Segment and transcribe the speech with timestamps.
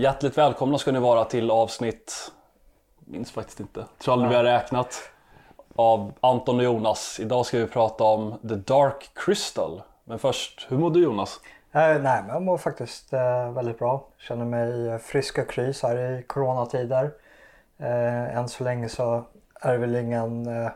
[0.00, 2.32] Hjärtligt välkomna ska ni vara till avsnitt,
[2.98, 5.10] minns faktiskt inte, tror aldrig vi har räknat,
[5.76, 7.20] av Anton och Jonas.
[7.20, 9.82] Idag ska vi prata om The Dark Crystal.
[10.04, 11.40] Men först, hur mår du Jonas?
[11.72, 14.04] Eh, nej, men jag mår faktiskt eh, väldigt bra.
[14.18, 17.10] Känner mig frisk och kry så här i coronatider.
[17.78, 19.24] Eh, än så länge så
[19.60, 20.70] är det väl ingen eh,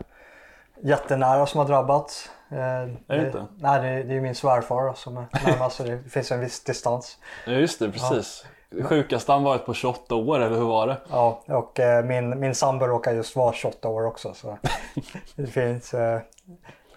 [0.80, 2.30] jättenära som har drabbats.
[2.48, 3.46] Eh, är det inte?
[3.58, 7.18] Nej, det, det är min svärfar som är närmast så det finns en viss distans.
[7.46, 8.44] Ja just det, precis.
[8.44, 8.50] Ja.
[8.82, 10.96] Sjukast han varit på 28 år, eller hur var det?
[11.10, 14.34] Ja, och eh, min, min sambo råkar just vara 28 år också.
[14.34, 14.58] Så
[15.34, 16.20] det finns eh,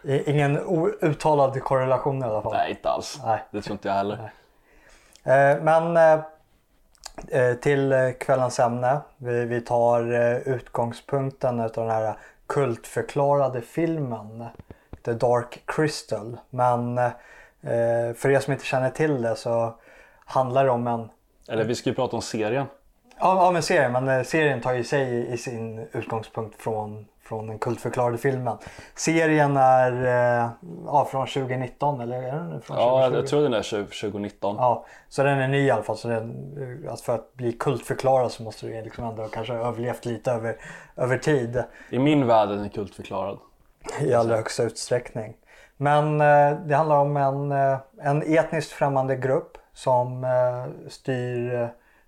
[0.03, 0.59] ingen
[1.01, 2.53] uttalad korrelation i alla fall.
[2.53, 3.19] Nej, inte alls.
[3.25, 3.43] Nej.
[3.51, 4.31] Det tror inte jag heller.
[5.25, 6.19] Eh, men eh,
[7.27, 8.99] eh, till kvällens ämne.
[9.17, 10.01] Vi, vi tar
[10.49, 12.17] utgångspunkten av den här
[12.47, 14.45] kultförklarade filmen
[15.05, 16.37] The Dark Crystal.
[16.49, 16.99] Men
[18.15, 19.73] för er som inte känner till det så
[20.25, 21.09] handlar det om en...
[21.49, 22.65] Eller vi ska ju prata om serien.
[23.19, 23.91] Ja, ja men serien.
[23.91, 28.57] Men serien tar ju sig i sin utgångspunkt från från den kultförklarade filmen.
[28.95, 30.49] Serien är eh,
[30.85, 33.15] ja, från 2019 eller är den från Ja, 2020?
[33.15, 33.61] jag tror den är
[34.01, 34.55] 2019.
[34.55, 35.97] Ja, så den är ny i alla fall.
[35.97, 40.05] Så den, alltså för att bli kultförklarad så måste du liksom ändå kanske ha överlevt
[40.05, 40.57] lite över,
[40.95, 41.63] över tid.
[41.89, 43.37] I min värld är den kultförklarad.
[44.01, 45.33] I allra högsta utsträckning.
[45.77, 51.67] Men eh, det handlar om en, eh, en etniskt främmande grupp som eh, styr eh,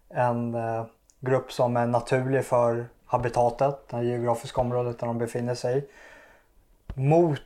[0.10, 0.86] en eh,
[1.20, 5.90] grupp som är naturlig för habitatet, det geografiska området där de befinner sig
[6.94, 7.42] mot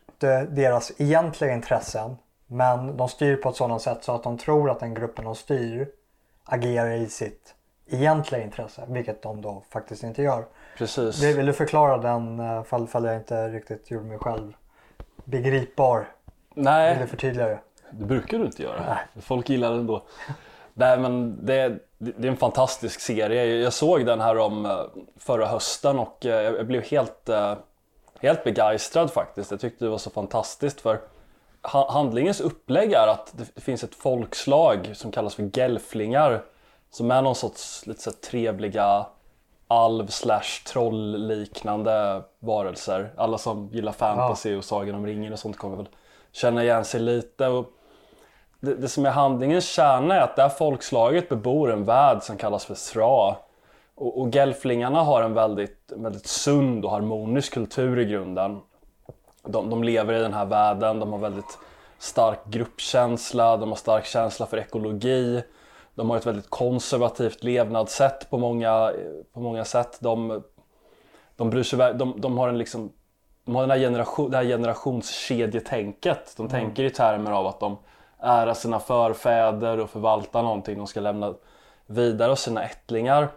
[0.49, 2.17] deras egentliga intressen.
[2.47, 5.35] Men de styr på ett sådant sätt så att de tror att den gruppen de
[5.35, 5.89] styr
[6.45, 7.55] agerar i sitt
[7.87, 10.45] egentliga intresse, vilket de då faktiskt inte gör.
[10.77, 11.23] Precis.
[11.23, 14.53] Vill, du förklara den eh, fall, fall jag inte riktigt gjorde mig själv
[15.23, 16.07] begripbar?
[16.53, 16.93] Nej.
[16.93, 17.59] Vill du förtydliga det?
[17.91, 18.83] Det brukar du inte göra.
[18.87, 19.21] Nej.
[19.21, 20.03] Folk gillar det ändå.
[20.73, 23.45] Nej men det, det är en fantastisk serie.
[23.45, 24.79] Jag såg den här om eh,
[25.17, 27.55] förra hösten och eh, jag blev helt, eh,
[28.19, 29.51] helt begeistrad faktiskt.
[29.51, 30.99] Jag tyckte det var så fantastiskt för
[31.63, 36.43] handlingens upplägg är att det finns ett folkslag som kallas för gelflingar
[36.91, 39.05] som är någon sorts lite så trevliga
[39.67, 43.13] alv slash troll liknande varelser.
[43.17, 45.89] Alla som gillar fantasy och Sagan om ringen och sånt kommer väl
[46.31, 47.47] känna igen sig lite.
[47.47, 47.65] Och
[48.61, 52.37] det, det som är handlingens kärna är att det här folkslaget bebor en värld som
[52.37, 53.37] kallas för Thra.
[53.95, 58.61] Och, och gelflingarna har en väldigt, väldigt sund och harmonisk kultur i grunden.
[59.43, 61.57] De, de lever i den här världen, de har väldigt
[61.99, 65.43] stark gruppkänsla, de har stark känsla för ekologi.
[65.95, 68.91] De har ett väldigt konservativt levnadssätt på många,
[69.33, 69.97] på många sätt.
[69.99, 70.43] De,
[71.35, 72.91] de, bryr sig, de, de har en liksom,
[73.45, 76.33] de har den här generation, det här generationskedjetänket.
[76.37, 76.51] De mm.
[76.51, 77.77] tänker i termer av att de
[78.21, 81.33] ära sina förfäder och förvalta någonting de ska lämna
[81.85, 83.27] vidare och sina ättlingar.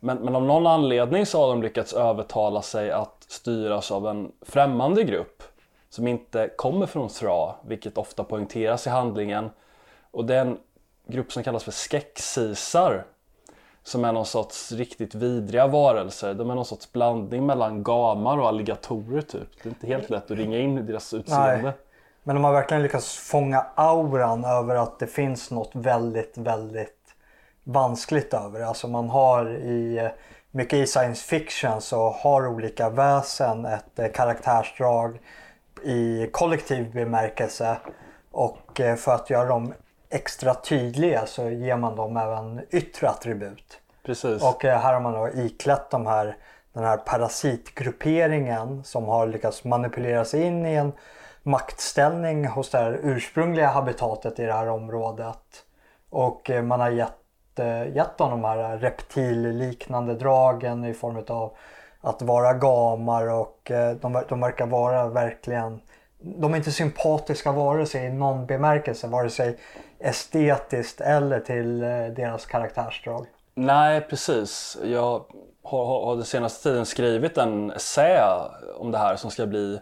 [0.00, 4.32] Men, men av någon anledning så har de lyckats övertala sig att styras av en
[4.42, 5.42] främmande grupp
[5.90, 9.50] som inte kommer från Thra, vilket ofta poängteras i handlingen.
[10.10, 10.58] Och det är en
[11.06, 13.04] grupp som kallas för Skexisar
[13.82, 16.34] som är någon sorts riktigt vidriga varelser.
[16.34, 19.48] De är någon sorts blandning mellan gamar och alligatorer typ.
[19.62, 21.62] Det är inte helt lätt att ringa in i deras utseende.
[21.62, 21.72] Nej.
[22.22, 27.14] Men de har verkligen lyckats fånga auran över att det finns något väldigt, väldigt
[27.64, 28.66] vanskligt över det.
[28.66, 30.10] Alltså man har i
[30.50, 35.20] mycket i science fiction så har olika väsen ett eh, karaktärsdrag
[35.82, 37.76] i kollektiv bemärkelse
[38.30, 39.74] och eh, för att göra dem
[40.10, 43.80] extra tydliga så ger man dem även yttre attribut.
[44.02, 44.42] Precis.
[44.42, 46.36] Och eh, här har man då iklätt de här,
[46.72, 50.92] den här parasitgrupperingen som har lyckats manipulera sig in i en
[51.42, 55.64] maktställning hos det här ursprungliga habitatet i det här området.
[56.10, 61.56] Och eh, man har gett, eh, gett dem de här reptilliknande dragen i form av
[62.00, 65.80] att vara gamar och eh, de, de verkar vara verkligen
[66.24, 69.58] de är inte sympatiska vare sig i någon bemärkelse, vare sig
[69.98, 73.26] estetiskt eller till deras karaktärsdrag.
[73.54, 74.78] Nej, precis.
[74.84, 75.24] Jag
[75.62, 78.20] har, har den senaste tiden skrivit en essä
[78.78, 79.80] om det här som ska bli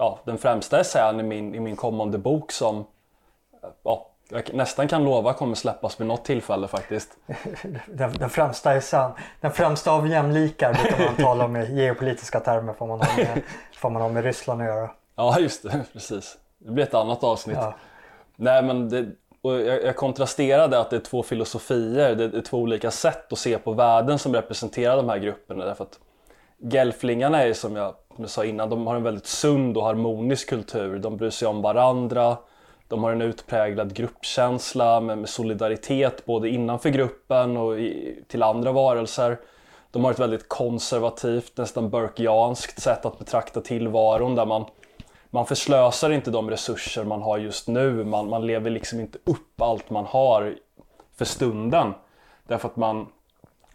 [0.00, 2.86] ja, den främsta essän i min, i min kommande bok som
[3.82, 7.10] ja, jag nästan kan lova kommer släppas vid något tillfälle faktiskt.
[7.86, 9.10] Den, den främsta essän,
[9.40, 13.42] den främsta av jämlikar brukar man tala om i geopolitiska termer får man ha med,
[13.76, 14.90] får man ha med Ryssland att göra.
[15.16, 16.38] Ja just det, precis.
[16.58, 17.56] Det blir ett annat avsnitt.
[17.60, 17.74] Ja.
[18.36, 19.06] Nej men det,
[19.42, 23.58] jag, jag kontrasterade att det är två filosofier, det är två olika sätt att se
[23.58, 25.64] på världen som representerar de här grupperna.
[25.64, 25.98] Därför att
[26.62, 27.94] Gelflingarna är som jag,
[28.26, 30.98] sa innan, de har en väldigt sund och harmonisk kultur.
[30.98, 32.36] De bryr sig om varandra.
[32.88, 38.72] De har en utpräglad gruppkänsla med, med solidaritet både innanför gruppen och i, till andra
[38.72, 39.38] varelser.
[39.90, 44.64] De har ett väldigt konservativt, nästan burkianskt sätt att betrakta tillvaron där man,
[45.30, 48.04] man förslösar inte de resurser man har just nu.
[48.04, 50.54] Man, man lever liksom inte upp allt man har
[51.16, 51.94] för stunden.
[52.46, 53.06] Därför att man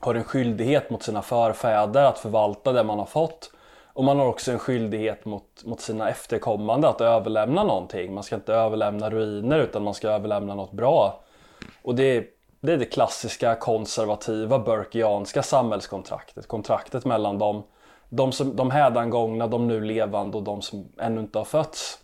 [0.06, 3.52] har en skyldighet mot sina förfäder att förvalta det man har fått.
[3.94, 8.14] Och man har också en skyldighet mot, mot sina efterkommande att överlämna någonting.
[8.14, 11.24] Man ska inte överlämna ruiner utan man ska överlämna något bra.
[11.82, 12.26] Och det,
[12.60, 16.48] det är det klassiska konservativa burkianska samhällskontraktet.
[16.48, 17.64] Kontraktet mellan dem,
[18.10, 22.00] de, som, de hädangångna, de nu levande och de som ännu inte har fötts.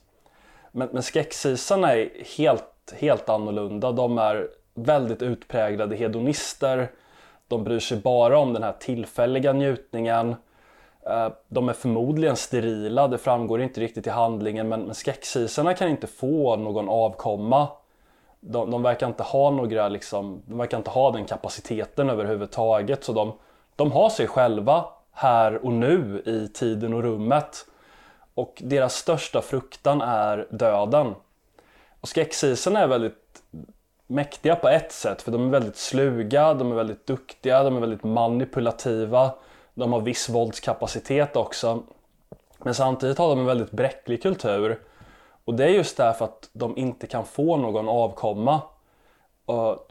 [0.71, 3.91] Men, men skräcksisarna är helt, helt annorlunda.
[3.91, 6.91] De är väldigt utpräglade hedonister.
[7.51, 10.35] De bryr sig bara om den här tillfälliga njutningen.
[11.05, 16.07] Eh, de är förmodligen sterila, det framgår inte riktigt i handlingen men skräcksisarna kan inte
[16.07, 17.67] få någon avkomma.
[18.39, 23.13] De, de, verkar inte ha några, liksom, de verkar inte ha den kapaciteten överhuvudtaget så
[23.13, 23.33] de,
[23.75, 27.65] de har sig själva här och nu i tiden och rummet.
[28.33, 31.15] Och deras största fruktan är döden.
[32.01, 33.20] Och skräcksisarna är väldigt
[34.11, 37.79] mäktiga på ett sätt för de är väldigt sluga, de är väldigt duktiga, de är
[37.79, 39.31] väldigt manipulativa.
[39.73, 41.83] De har viss våldskapacitet också.
[42.57, 44.79] Men samtidigt har de en väldigt bräcklig kultur.
[45.45, 48.61] Och det är just därför att de inte kan få någon avkomma.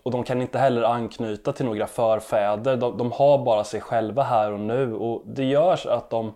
[0.02, 2.76] Och de kan inte heller anknyta till några förfäder.
[2.76, 4.94] De, de har bara sig själva här och nu.
[4.94, 6.34] Och det gör att de,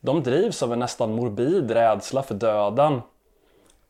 [0.00, 3.02] de drivs av en nästan morbid rädsla för döden.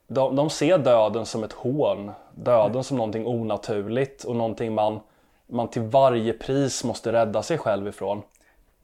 [0.07, 2.13] De, de ser döden som ett hån.
[2.35, 5.01] Döden som någonting onaturligt och någonting man,
[5.47, 8.23] man till varje pris måste rädda sig själv ifrån.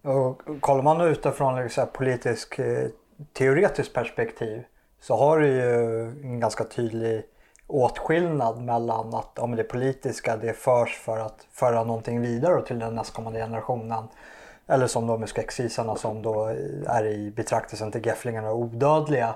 [0.02, 2.88] Och kollar man utifrån liksom, politisk eh,
[3.32, 4.62] teoretiskt perspektiv
[5.00, 7.22] så har du ju en ganska tydlig
[7.66, 12.94] åtskillnad mellan att om det politiska det förs för att föra någonting vidare till den
[12.94, 14.04] nästkommande generationen.
[14.66, 16.44] Eller som då med skräcksisarna som då
[16.86, 19.34] är i betraktelsen till Gefflingarna och odödliga.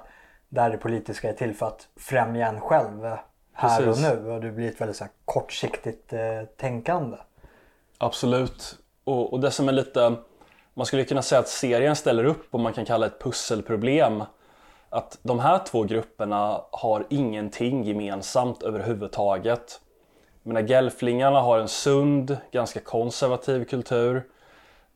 [0.48, 3.16] Där det politiska är till för att främja en själv
[3.54, 4.04] här Precis.
[4.04, 4.30] och nu.
[4.30, 6.20] Och det blir ett väldigt så här, kortsiktigt eh,
[6.56, 7.16] tänkande.
[7.98, 8.78] Absolut.
[9.04, 10.16] Och, och det som är lite
[10.74, 14.22] man skulle kunna säga att serien ställer upp vad man kan kalla ett pusselproblem.
[14.90, 19.80] Att de här två grupperna har ingenting gemensamt överhuvudtaget.
[20.42, 24.16] Jag menar, Gelflingarna har en sund, ganska konservativ kultur.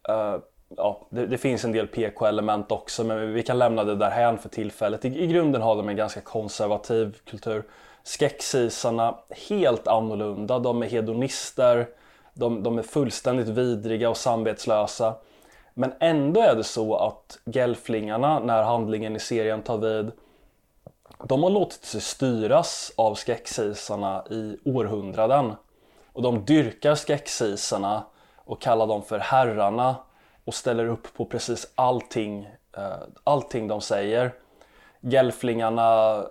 [0.08, 0.36] Uh,
[0.76, 4.48] ja, det, det, finns en del PK-element också men vi kan lämna det därhän för
[4.48, 5.04] tillfället.
[5.04, 7.64] I, I, grunden har de en ganska konservativ kultur.
[8.08, 9.18] Skräckisarna,
[9.48, 10.58] helt annorlunda.
[10.58, 11.88] De är hedonister,
[12.34, 15.14] de, de är fullständigt vidriga och samvetslösa.
[15.74, 20.12] Men ändå är det så att Gelflingarna, när handlingen i serien tar vid,
[21.24, 25.52] de har låtit sig styras av skräcksisarna i århundraden.
[26.12, 28.04] Och de dyrkar skräcksisarna
[28.36, 29.96] och kallar dem för herrarna
[30.44, 34.32] och ställer upp på precis allting, eh, allting de säger.
[35.00, 36.24] Gelflingarna eh,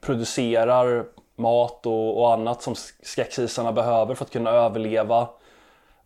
[0.00, 1.04] producerar
[1.36, 5.28] mat och, och annat som skräckisarna behöver för att kunna överleva.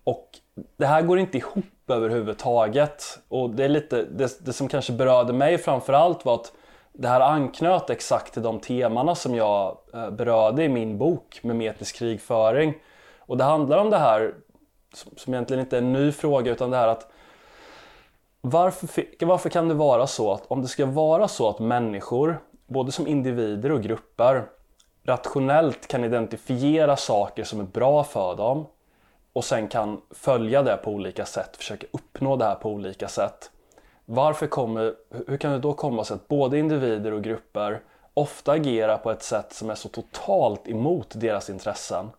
[0.04, 0.28] Och
[0.76, 3.18] det här går inte ihop överhuvudtaget.
[3.28, 6.52] Och det, är lite, det, det som kanske berörde mig framförallt var att
[6.92, 11.96] det här anknöt exakt till de temana som jag eh, berörde i min bok Memetisk
[11.96, 12.74] krigföring.
[13.18, 14.34] Och det handlar om det här,
[15.16, 17.10] som egentligen inte är en ny fråga, utan det här att
[18.40, 18.88] varför,
[19.26, 23.06] varför kan det vara så att om det ska vara så att människor, både som
[23.06, 24.44] individer och grupper,
[25.04, 28.66] rationellt kan identifiera saker som är bra för dem
[29.32, 33.50] och sen kan följa det på olika sätt, försöka uppnå det här på olika sätt.
[34.04, 34.94] Varför kommer,
[35.28, 37.80] hur kan det då komma sig att både individer och grupper
[38.14, 42.10] ofta agerar på ett sätt som är så totalt emot deras intressen?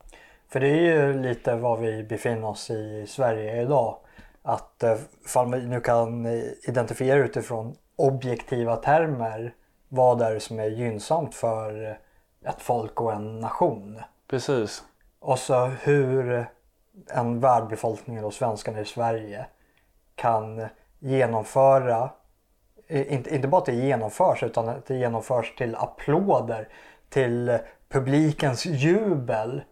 [0.47, 3.97] För det är ju lite vad vi befinner oss i Sverige idag.
[4.41, 9.53] Att eh, ifall vi nu kan eh, identifiera utifrån objektiva termer
[9.89, 11.99] vad är det som är gynnsamt för
[12.45, 14.01] ett folk och en nation.
[14.27, 14.83] Precis.
[15.19, 16.45] Och så hur
[17.07, 19.45] en värdbefolkning och svenskarna i Sverige
[20.15, 20.67] kan
[20.99, 22.09] genomföra,
[22.87, 26.67] inte, inte bara att det genomförs utan att det genomförs till applåder,
[27.09, 27.57] till
[27.89, 29.63] publikens jubel.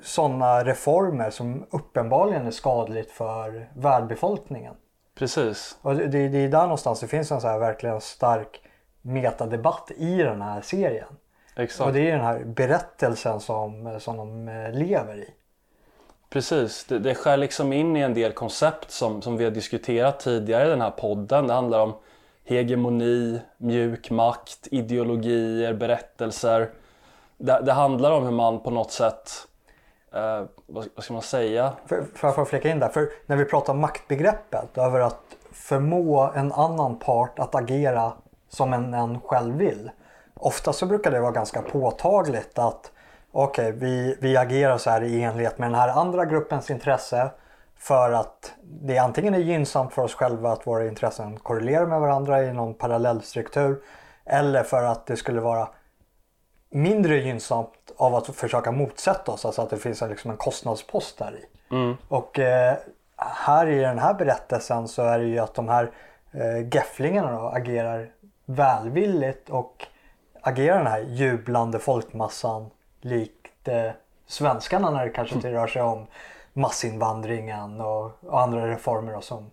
[0.00, 4.74] Sådana reformer som uppenbarligen är skadligt för värdbefolkningen.
[5.14, 5.78] Precis.
[5.82, 8.67] Och det, det är där någonstans det finns en så här verkligen stark
[9.08, 11.08] metadebatt i den här serien.
[11.56, 11.86] Exakt.
[11.86, 15.34] Och det är den här berättelsen som, som de eh, lever i.
[16.30, 20.20] Precis, det, det skär liksom in i en del koncept som, som vi har diskuterat
[20.20, 21.46] tidigare i den här podden.
[21.46, 21.94] Det handlar om
[22.44, 26.70] hegemoni, mjuk makt, ideologier, berättelser.
[27.36, 29.30] det, det handlar om hur man på något sätt,
[30.14, 31.72] eh, vad, vad ska man säga?
[31.86, 36.32] För, för jag flika in där, för när vi pratar om maktbegreppet över att förmå
[36.34, 38.12] en annan part att agera
[38.48, 39.90] som en, en själv vill.
[40.34, 42.92] Ofta så brukar det vara ganska påtagligt att
[43.32, 47.30] okej, okay, vi, vi agerar så här i enlighet med den här andra gruppens intresse
[47.78, 52.42] för att det antingen är gynnsamt för oss själva att våra intressen korrelerar med varandra
[52.42, 53.82] i någon parallell struktur
[54.24, 55.68] eller för att det skulle vara
[56.70, 61.18] mindre gynnsamt av att försöka motsätta oss, alltså att det finns en, liksom en kostnadspost
[61.18, 61.74] där i.
[61.74, 61.96] Mm.
[62.08, 62.76] Och eh,
[63.16, 65.90] här i den här berättelsen så är det ju att de här
[66.32, 68.10] eh, gefflingarna agerar
[68.48, 69.86] välvilligt och
[70.40, 73.90] agerar den här jublande folkmassan likt eh,
[74.26, 76.06] svenskarna när det kanske inte rör sig om
[76.52, 79.50] massinvandringen och, och andra reformer då, som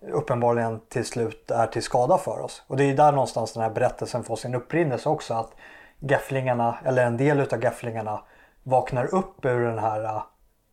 [0.00, 2.62] uppenbarligen till slut är till skada för oss.
[2.66, 5.34] Och det är där någonstans den här berättelsen får sin upprinnelse också.
[5.34, 5.52] Att
[6.00, 8.20] gafflingarna, eller en del utav gafflingarna
[8.62, 10.22] vaknar upp ur den här uh,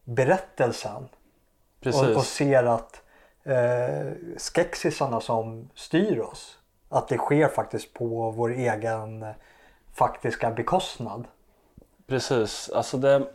[0.03, 1.07] berättelsen.
[1.85, 3.01] Och, och, ser att
[3.43, 6.57] eh, skexisarna som styr oss,
[6.91, 9.25] att det sker faktiskt på vår egen
[9.93, 11.27] faktiska bekostnad.
[12.07, 13.27] Precis, alltså det,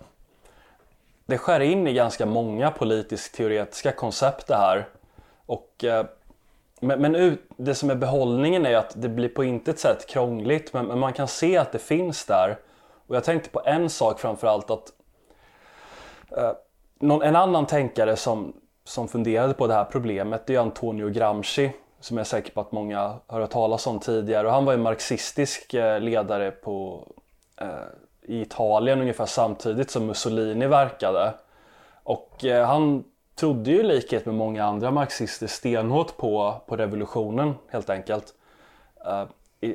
[1.26, 4.88] det skär in i ganska många politisk teoretiska koncept det här.
[5.46, 6.06] Och, eh,
[6.80, 10.72] men, men, ut, det som är behållningen är att det blir på intet sätt krångligt
[10.72, 12.58] men, men, man kan se att det finns där.
[13.06, 14.92] Och jag tänkte på en sak framförallt att
[16.36, 16.52] eh,
[16.98, 18.52] någon, en annan tänkare som,
[18.84, 22.60] som funderade på det här problemet det är Antonio Gramsci som jag är säker på
[22.60, 24.46] att många har hört talas om tidigare.
[24.46, 27.06] Och han var en marxistisk eh, ledare på,
[27.60, 27.68] eh,
[28.22, 31.34] i Italien ungefär samtidigt som Mussolini verkade.
[32.02, 37.54] Och eh, han trodde ju i likhet med många andra marxister stenhårt på, på revolutionen
[37.68, 38.34] helt enkelt.
[39.06, 39.24] Eh,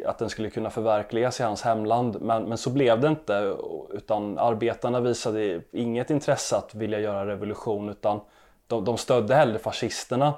[0.05, 2.21] att den skulle kunna förverkligas i hans hemland.
[2.21, 3.55] Men, men så blev det inte
[3.89, 8.19] utan arbetarna visade inget intresse att vilja göra revolution utan
[8.67, 10.33] de, de stödde hellre fascisterna.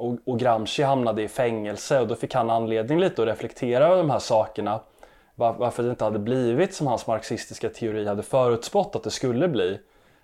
[0.00, 3.96] Och, och Gramsci hamnade i fängelse och då fick han anledning lite att reflektera över
[3.96, 4.80] de här sakerna.
[5.34, 9.48] Var, varför det inte hade blivit som hans marxistiska teori hade förutspått att det skulle
[9.48, 9.80] bli.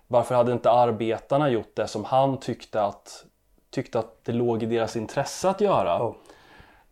[0.07, 3.25] Varför hade inte arbetarna gjort det som han tyckte att,
[3.71, 6.03] tyckte att det låg i deras intresse att göra?
[6.03, 6.15] Oh.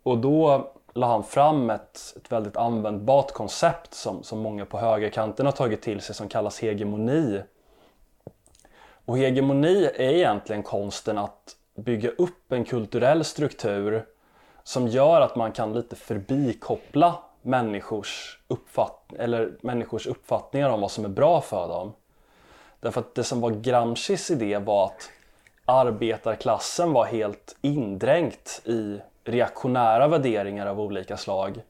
[0.03, 5.45] Och då la han fram ett, ett väldigt användbart koncept som, som många på högerkanten
[5.45, 7.41] har tagit till sig som kallas hegemoni.
[9.05, 14.05] Och hegemoni är egentligen konsten att bygga upp en kulturell struktur
[14.63, 21.05] som gör att man kan lite förbikoppla människors, uppfatt eller människors uppfattningar om vad som
[21.05, 21.93] är bra för dem.
[22.79, 25.09] Därför att det som var Gramscis idé var att
[25.65, 31.61] arbetarklassen var helt indränkt i reaktionära värderingar av olika slag.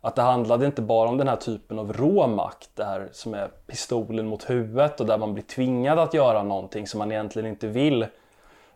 [0.00, 3.34] Att det handlade inte bara om den här typen av rå makt, det här som
[3.34, 7.48] är pistolen mot huvudet och där man blir tvingad att göra någonting som man egentligen
[7.48, 8.06] inte vill.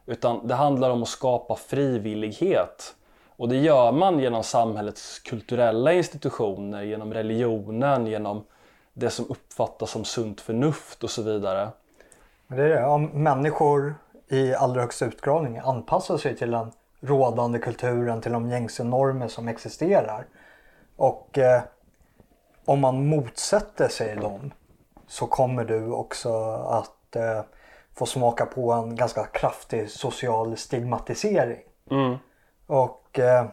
[0.07, 2.95] Utan det handlar om att skapa frivillighet.
[3.37, 8.45] Och det gör man genom samhällets kulturella institutioner, genom religionen, genom
[8.93, 11.69] det som uppfattas som sunt förnuft och så vidare.
[12.47, 12.85] Det är det.
[12.85, 13.95] Om människor
[14.29, 19.49] i allra högsta utsträckning anpassar sig till den rådande kulturen, till de gängse normer som
[19.49, 20.27] existerar.
[20.97, 21.63] Och eh,
[22.65, 24.53] om man motsätter sig dem
[25.07, 27.41] så kommer du också att eh,
[27.95, 31.61] få smaka på en ganska kraftig social stigmatisering.
[31.91, 32.17] Mm.
[32.67, 33.47] Och eh,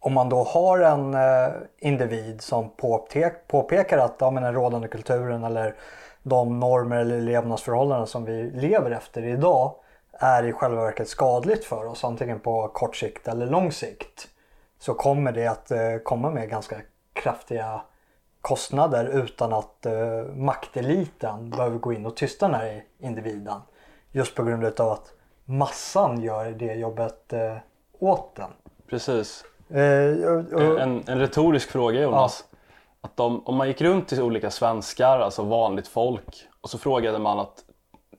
[0.00, 4.88] om man då har en eh, individ som påpek påpekar att ja, men den rådande
[4.88, 5.74] kulturen eller
[6.22, 9.74] de normer eller levnadsförhållanden som vi lever efter idag
[10.12, 14.28] är i själva verket skadligt för oss antingen på kort sikt eller lång sikt
[14.78, 16.76] så kommer det att eh, komma med ganska
[17.12, 17.82] kraftiga
[18.44, 19.92] kostnader utan att eh,
[20.34, 23.60] makteliten behöver gå in och tysta den här individen.
[24.12, 25.12] Just på grund av att
[25.44, 27.56] massan gör det jobbet eh,
[27.98, 28.50] åt den.
[28.90, 29.44] Precis.
[29.68, 32.44] Eh, och, och, en, en retorisk fråga Jonas.
[32.50, 32.58] Ja.
[33.00, 37.18] Att om, om man gick runt till olika svenskar, alltså vanligt folk och så frågade
[37.18, 37.64] man att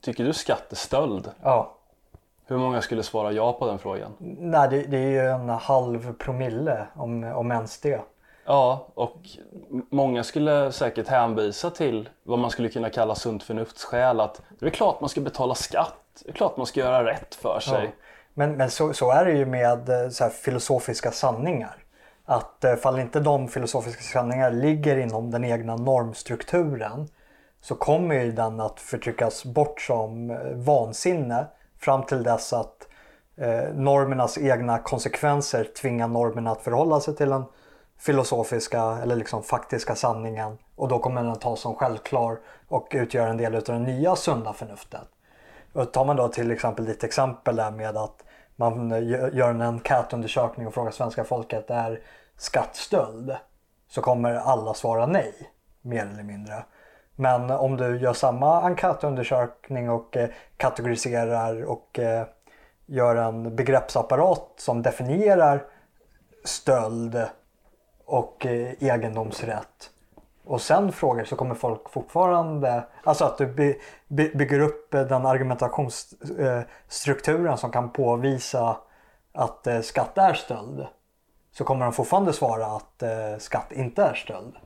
[0.00, 1.30] Tycker du skatt är stöld?
[1.42, 1.76] Ja.
[2.46, 4.12] Hur många skulle svara ja på den frågan?
[4.18, 8.00] Nej, det, det är ju en halv promille om, om ens det.
[8.46, 9.16] Ja, och
[9.90, 14.20] många skulle säkert hänvisa till vad man skulle kunna kalla sunt förnuftsskäl.
[14.20, 17.34] Att det är klart man ska betala skatt, det är klart man ska göra rätt
[17.34, 17.84] för sig.
[17.84, 17.90] Ja.
[18.34, 21.76] Men, men så, så, är det ju med eh, så filosofiska sanningar.
[22.24, 27.08] Att eh, fall inte de filosofiska sanningar ligger inom den egna normstrukturen
[27.60, 31.46] så kommer ju den att förtryckas bort som eh, vansinne
[31.78, 32.88] fram till dess att
[33.36, 37.44] eh, normernas egna konsekvenser tvingar normerna att förhålla sig till en
[37.98, 42.38] filosofiska eller liksom faktiska sanningen och då kommer den tas som självklar
[42.68, 45.08] och utgöra en del av det nya sunda förnuftet.
[45.72, 48.24] Och tar man då till exempel ditt exempel där med att
[48.56, 48.90] man
[49.32, 52.00] gör en enkätundersökning och frågar svenska folket är
[52.36, 53.36] skattstöld?
[53.88, 55.34] Så kommer alla svara nej,
[55.82, 56.64] mer eller mindre.
[57.16, 62.26] Men om du gör samma enkätundersökning och eh, kategoriserar och eh,
[62.86, 65.64] gör en begreppsapparat som definierar
[66.44, 67.26] stöld
[68.06, 69.90] och eh, egendomsrätt
[70.44, 73.74] och sen frågar så kommer folk fortfarande, alltså att du by,
[74.08, 78.76] by, bygger upp eh, den argumentationsstrukturen eh, som kan påvisa
[79.32, 80.86] att skatt är stöld.
[81.52, 83.02] Så kommer de fortfarande svara att
[83.38, 84.56] skatt inte är stöld.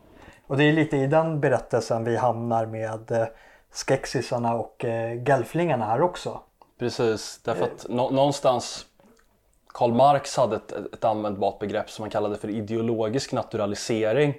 [0.46, 3.28] Och det är lite i den berättelsen vi hamnar med
[3.70, 4.84] skexisarna och
[5.26, 6.40] gelflingarna här också.
[6.78, 8.86] Precis, därför att någonstans
[9.72, 14.34] Karl Marx hade ett, ett användbart begrepp som han kallade för ideologisk naturalisering.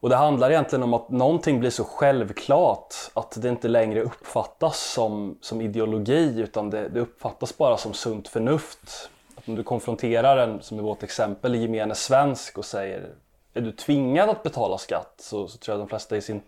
[0.00, 4.92] Och det handlar egentligen om att någonting blir så självklart att det inte längre uppfattas
[4.92, 9.10] som, som ideologi utan det, det uppfattas bara som sunt förnuft.
[9.36, 13.08] Att om du konfronterar en, som i vårt exempel, gemene svensk och säger
[13.54, 16.42] är du tvingad att betala skatt så, så tror jag de flesta i sin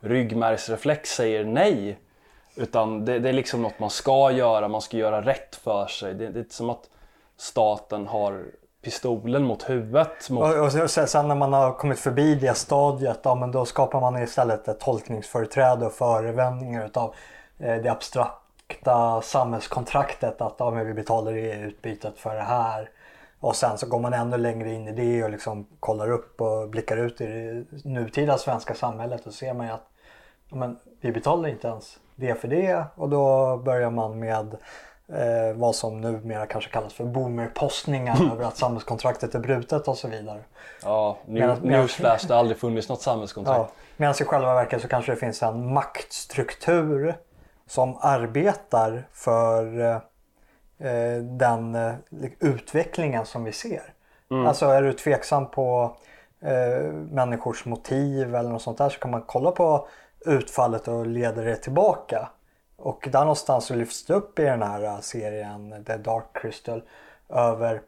[0.00, 1.98] ryggmärgsreflex säger nej.
[2.60, 6.14] Utan det, det, är liksom något man ska göra, man ska göra rätt för sig.
[6.14, 6.90] Det, det är som att
[7.36, 8.44] staten har
[8.82, 10.30] pistolen mot huvudet.
[10.30, 10.42] Mot...
[10.42, 14.22] Och, och sen när man har kommit förbi det stadiet, ja, men då skapar man
[14.22, 17.14] istället ett tolkningsföreträde och förevändningar utav
[17.58, 22.90] eh, det abstrakta samhällskontraktet att ja, men vi betalar det utbytet för det här.
[23.40, 26.68] Och sen så går man ännu längre in i det och liksom kollar upp och
[26.68, 29.86] blickar ut i det nutida svenska samhället och ser man ju att
[30.48, 34.56] men, vi betalar inte ens det för det och då börjar man med
[35.08, 40.08] eh, vad som numera kanske kallas för boomerpostningar över att samhällskontraktet är brutet och så
[40.08, 40.40] vidare.
[40.82, 43.58] Ja, newsflash, det har aldrig funnits något samhällskontrakt.
[43.58, 47.14] Ja, Medan i själva verket så kanske det finns en maktstruktur
[47.66, 49.98] som arbetar för eh,
[50.80, 51.94] Eh, den eh,
[52.38, 53.82] utvecklingen som vi ser.
[54.30, 54.46] Mm.
[54.46, 55.96] Alltså är du tveksam på
[56.40, 59.88] eh, människors motiv eller något sånt där så kan man kolla på
[60.26, 62.28] utfallet och leda det tillbaka.
[62.76, 66.82] Och där någonstans så lyfts det upp i den här serien The Dark Crystal
[67.28, 67.82] över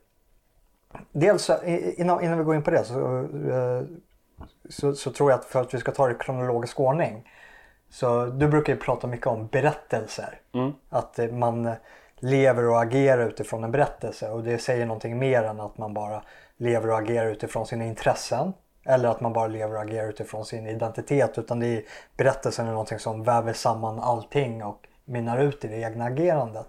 [1.12, 1.51] Dels
[1.97, 3.29] innan, innan vi går in på det så,
[4.68, 7.31] så, så, tror jag att för att vi ska ta det i kronologisk ordning.
[7.90, 10.40] Så du brukar ju prata mycket om berättelser.
[10.55, 10.73] Mm.
[10.88, 11.75] Att man
[12.16, 16.23] lever och agerar utifrån en berättelse och det säger någonting mer än att man bara
[16.57, 18.53] lever och agerar utifrån sina intressen
[18.85, 21.83] eller att man bara lever och agerar utifrån sin identitet utan det är,
[22.16, 26.66] berättelsen är någonting som väver samman allting och mynnar ut i det egna agerandet.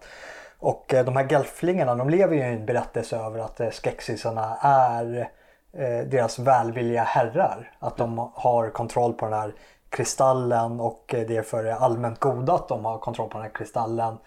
[0.60, 4.58] Och eh, de här gelflingarna de lever ju i en berättelse över att eh, skexisarna
[4.62, 5.30] är
[5.74, 7.72] eh, deras välvilliga herrar.
[7.80, 9.54] Att de har kontroll på den här
[9.90, 13.54] kristallen och det är för det allmänt goda att de har kontroll på den här
[13.54, 14.18] kristallen.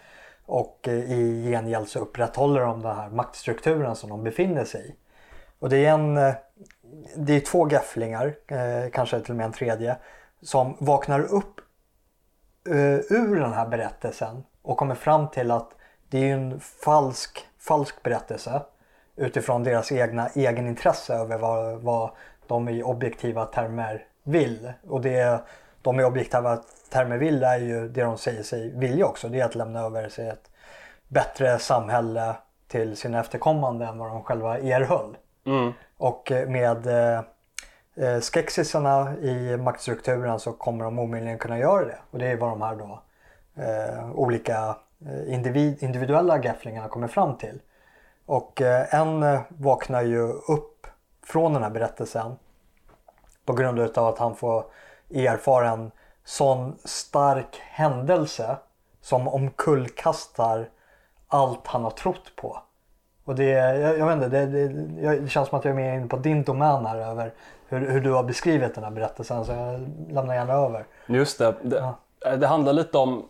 [0.46, 4.94] Och i gengäld så upprätthåller de den här maktstrukturen som de befinner sig i.
[5.58, 6.34] Och det är, en,
[7.16, 9.96] det är två gafflingar, eh, kanske till och med en tredje,
[10.42, 11.60] som vaknar upp
[12.68, 15.70] eh, ur den här berättelsen och kommer fram till att
[16.08, 18.62] det är en falsk, falsk berättelse
[19.16, 22.10] utifrån deras egna egenintresse över vad, vad
[22.46, 24.72] de i objektiva termer vill.
[24.88, 25.40] Och det
[25.82, 26.56] de i objektiva
[26.90, 29.28] termer vill är ju det de säger sig vilja också.
[29.28, 30.50] Det är att lämna över sig ett
[31.08, 32.36] bättre samhälle
[32.68, 35.16] till sina efterkommande än vad de själva erhöll.
[35.46, 35.72] Mm.
[35.98, 37.22] Och eh, med eh,
[37.94, 41.98] eh, skexisarna i maktstrukturen så kommer de omöjligen kunna göra det.
[42.10, 43.02] Och det är vad de här då
[43.62, 47.60] eh, olika eh, individ, individuella gafflingarna kommer fram till.
[48.26, 50.86] Och eh, en vaknar ju upp
[51.22, 52.36] från den här berättelsen
[53.44, 54.64] på grund av att han får
[55.14, 55.90] erfara en
[56.24, 58.56] sån stark händelse
[59.00, 60.70] som omkullkastar
[61.28, 62.62] allt han har trott på.
[63.26, 64.68] Och det, jag, jag vet inte, det, det,
[65.20, 67.32] det, känns som att jag är mer inne på din domän här över
[67.68, 70.86] hur, hur, du har beskrivit den här berättelsen så jag lämnar gärna över.
[71.06, 72.36] Just det, det, ja.
[72.36, 73.28] det handlar lite om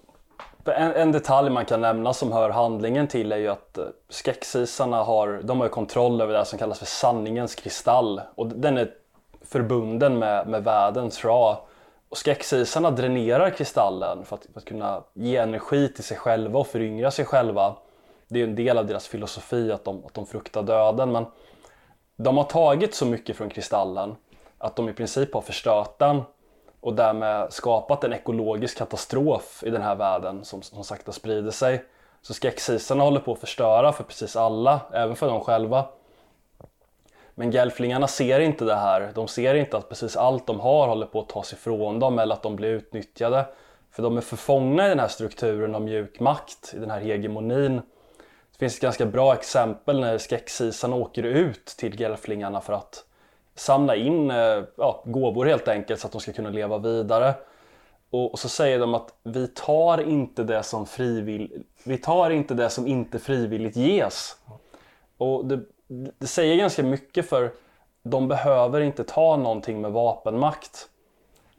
[0.64, 3.78] en, en, detalj man kan nämna som hör handlingen till är ju att
[4.08, 8.90] skexisarna har, de har kontroll över det som kallas för sanningens kristall och den är
[9.42, 11.58] förbunden med, med världens Ra.
[12.08, 16.66] Och skräcksisarna dränerar kristallen för att, för att kunna ge energi till sig själva och
[16.66, 17.74] föryngra sig själva.
[18.28, 21.12] Det är en del av deras filosofi att de, att de fruktar döden.
[21.12, 21.26] Men
[22.16, 24.16] de har tagit så mycket från kristallen
[24.58, 26.22] att de i princip har förstört den
[26.80, 31.84] och därmed skapat en ekologisk katastrof i den här världen som, som sakta sprider sig.
[32.22, 35.84] Så skräckisarna håller på att förstöra för precis alla, även för dem själva.
[37.34, 39.12] Men gelflingarna ser inte det här.
[39.14, 42.34] De ser inte att precis allt de har håller på att tas ifrån dem eller
[42.34, 43.46] att de blir utnyttjade.
[43.90, 47.80] För de är förfångna i den här strukturen av mjuk makt, i den här hegemonin.
[48.56, 53.04] Det finns ett ganska bra exempel när skräcksisarna åker ut till gelflingarna för att
[53.54, 57.34] samla in eh, ja, gåvor helt enkelt så att de ska kunna leva vidare.
[58.10, 62.70] Och, så säger de att vi tar inte det som frivill, vi tar inte det
[62.70, 64.36] som inte frivilligt ges.
[65.16, 65.60] Och det,
[66.18, 67.50] det säger ganska mycket för
[68.02, 70.88] de behöver inte ta någonting med vapenmakt.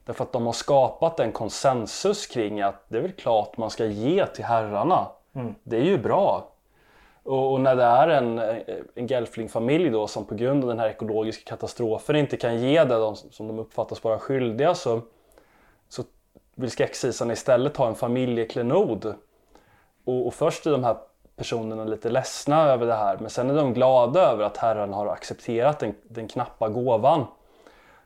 [0.05, 3.85] Därför att de har skapat en konsensus kring att det är väl klart man ska
[3.85, 5.07] ge till herrarna.
[5.35, 5.55] Mm.
[5.63, 6.53] Det är ju bra.
[7.27, 8.39] Och, och, när det är en,
[8.95, 12.95] en gelflingfamilj då som på grund av den här ekologiska katastrofen inte kan ge det
[12.95, 15.01] de, som de uppfattas vara skyldiga så,
[15.89, 16.03] så
[16.55, 19.15] vill skräcksisarna istället ha en familjeklenod.
[20.05, 20.97] Och, och först är de här
[21.35, 25.07] personerna lite ledsna över det här men sen är de glada över att Herren har
[25.07, 27.25] accepterat den, den knappa gåvan.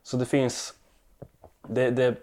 [0.03, 0.73] Så det finns,
[1.67, 2.15] det, det,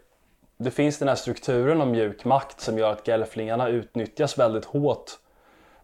[0.57, 5.19] det finns den här strukturen av mjuk makt som gör att gelflingarna utnyttjas väldigt hårt.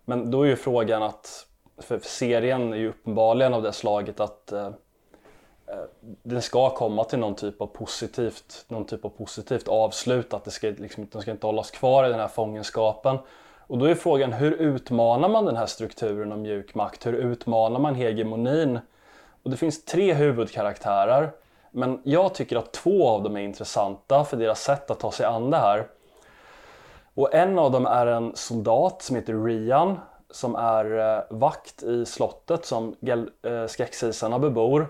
[0.04, 1.46] Men då är ju frågan att,
[1.78, 4.66] för serien är ju uppenbarligen av det slaget att eh,
[5.66, 5.84] eh,
[6.22, 10.50] den ska komma till någon typ av positivt, någon typ av positivt avslut, att det
[10.50, 13.18] ska, liksom, de ska inte hållas kvar i den här fångenskapen.
[13.66, 17.06] Och då är frågan hur utmanar man den här strukturen av mjuk makt?
[17.06, 18.78] Hur utmanar man hegemonin?
[19.42, 21.30] Och det finns tre huvudkaraktärer.
[21.70, 25.26] Men jag tycker att två av dem är intressanta för deras sätt att ta sig
[25.26, 25.86] an det här.
[27.14, 29.98] Och en av dem är en soldat som heter Rian
[30.30, 32.96] som är eh, vakt i slottet som
[33.42, 34.88] eh, skräcksisarna bebor.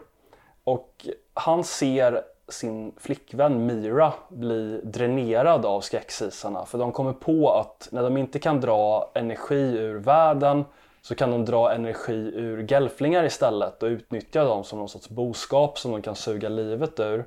[0.65, 6.67] Och han ser sin flickvän Mira bli dränerad av skräcksisarna.
[6.67, 10.65] För de kommer på att när de inte kan dra energi ur världen
[11.03, 15.79] så kan de dra energi ur gelflingar istället och utnyttja dem som någon sorts boskap
[15.79, 17.25] som de kan suga livet ur.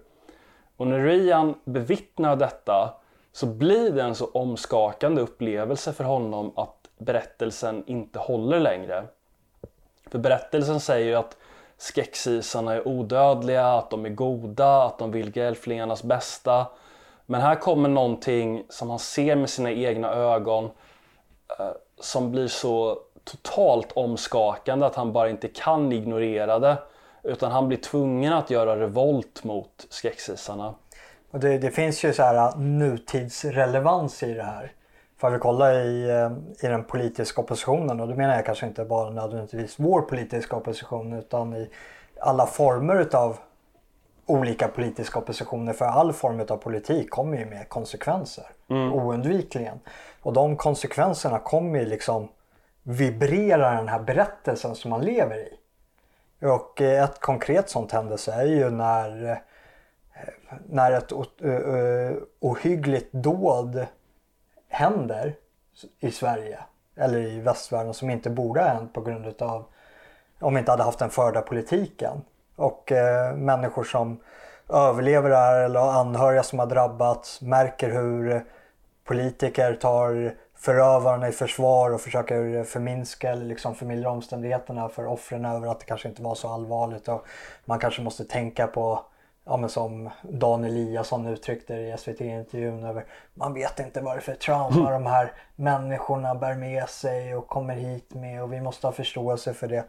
[0.78, 2.94] Och när Rian bevittnar detta
[3.38, 9.04] så blir det en så omskakande upplevelse för honom att berättelsen inte håller längre.
[10.12, 11.38] För berättelsen säger ju att
[11.78, 16.68] skexisarna är odödliga, att de är goda, att de vill gelflingarnas bästa.
[17.26, 20.70] Men här kommer någonting som han ser med sina egna ögon
[21.60, 26.78] eh, som blir så totalt omskakande att han bara inte kan ignorera det.
[27.24, 30.74] Utan han blir tvungen att göra revolt mot skexisarna.
[31.32, 34.72] Och det, det, finns ju så här äh, nutidsrelevans i det här.
[35.18, 36.32] För vi kollar i, äh,
[36.66, 41.14] i den politiska oppositionen och då menar jag kanske inte bara nödvändigtvis vår politiska opposition
[41.14, 41.70] utan i
[42.20, 43.38] alla former utav
[44.26, 45.74] olika politiska oppositioner.
[45.74, 48.46] För all form av politik kommer ju med konsekvenser.
[48.70, 48.94] Mm.
[48.94, 49.80] Oundvikligen.
[50.22, 52.28] Och de konsekvenserna kommer ju liksom
[52.84, 55.54] vibrera den här berättelsen som man lever i.
[56.46, 59.42] Och äh, ett konkret sånt händelse är ju när
[60.70, 61.12] när ett
[62.40, 63.86] ohyggligt dåd
[64.70, 65.36] händer
[66.00, 66.60] i Sverige
[66.96, 69.66] eller i västvärlden som inte borde ha hänt på grund utav
[70.40, 72.22] om vi inte hade haft den förda politiken.
[72.56, 74.20] Och eh, människor som
[74.70, 78.46] överlever det här eller har anhöriga som har drabbats märker hur
[79.04, 85.68] politiker tar förövarna i försvar och försöker förminska eller liksom förmildra omständigheterna för offren över
[85.68, 87.08] att det kanske inte var så allvarligt.
[87.08, 87.26] Och
[87.66, 89.06] man kanske måste tänka på
[89.48, 94.20] ja, men som Dan Eliasson uttryckte det i SVT-intervjun över man vet inte vad det
[94.20, 98.62] är för trauma de här människorna bär med sig och kommer hit med och vi
[98.62, 99.86] måste ha förståelse för det.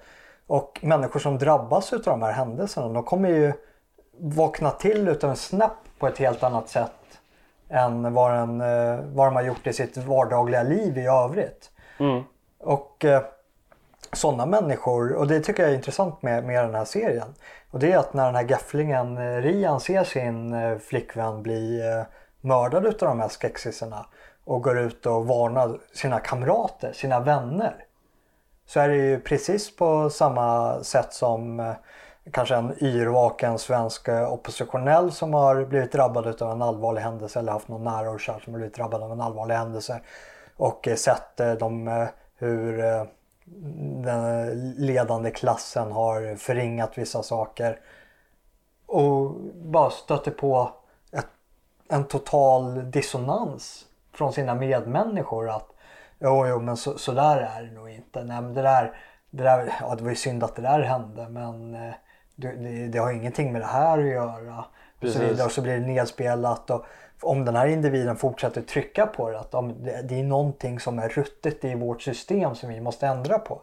[0.47, 3.53] Och människor som drabbas av de här händelserna de kommer ju
[4.19, 7.21] vakna till utav en snäpp på ett helt annat sätt
[7.69, 11.71] än vad, en, eh, vad de har gjort i sitt vardagliga liv i övrigt.
[11.99, 12.23] Mm.
[12.59, 13.23] Och eh,
[14.13, 17.35] sådana människor, och det tycker jag är intressant med, med den här serien.
[17.71, 21.81] Och det är att när den här gafflingen eh, Rian ser sin eh, flickvän bli
[21.81, 22.03] eh,
[22.41, 24.07] mördad utav de här skexisarna
[24.45, 27.85] och går ut och varnar sina kamrater, sina vänner.
[28.67, 31.75] Så är det ju precis på samma sätt som
[32.33, 37.69] kanske en yrvaken svensk oppositionell som har blivit drabbad av en allvarlig händelse eller haft
[37.69, 40.01] någon nära och kär som har blivit drabbad av en allvarlig händelse
[40.57, 42.07] och sett de,
[42.39, 42.83] hur
[44.03, 47.81] den ledande klassen har förringat vissa saker.
[48.87, 50.73] Och bara stöter på
[51.13, 51.29] ett,
[51.89, 55.51] en total dissonans från sina medmänniskor.
[55.51, 55.69] Att
[56.19, 58.25] jo, jo men så, så där är det nog inte.
[58.25, 61.29] Nej, men det, där, det, där, ja, det var ju synd att det där hände
[61.29, 61.95] men eh,
[62.37, 64.65] det, det, det har ingenting med det här att göra.
[65.01, 66.71] Och så, vidare, och så blir det nedspelat.
[66.71, 66.87] Och,
[67.21, 69.51] om den här individen fortsätter trycka på det, att
[70.09, 73.61] det är någonting som är ruttet i vårt system som vi måste ändra på.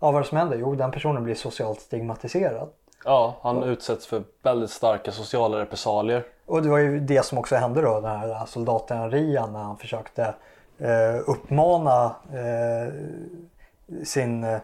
[0.00, 0.56] Ja, vad är det som händer?
[0.56, 2.68] Jo, den personen blir socialt stigmatiserad.
[3.04, 6.24] Ja, han utsätts för väldigt starka sociala repressalier.
[6.46, 9.76] Och det var ju det som också hände då, den här soldaten Rian när han
[9.76, 10.34] försökte
[10.78, 12.92] eh, uppmana eh,
[14.04, 14.58] sin,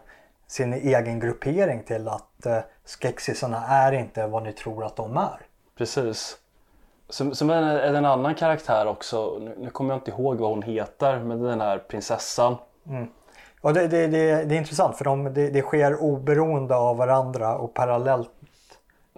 [0.47, 5.41] sin egen gruppering till att eh, skexisarna är inte vad ni tror att de är.
[5.79, 6.37] Precis.
[7.15, 10.51] Som, som är det en annan karaktär också, nu, nu kommer jag inte ihåg vad
[10.51, 12.57] hon heter, men den här prinsessan.
[12.87, 13.09] Mm.
[13.61, 17.57] Och det, det, det, det är intressant för de, det, det sker oberoende av varandra
[17.59, 18.31] och parallellt.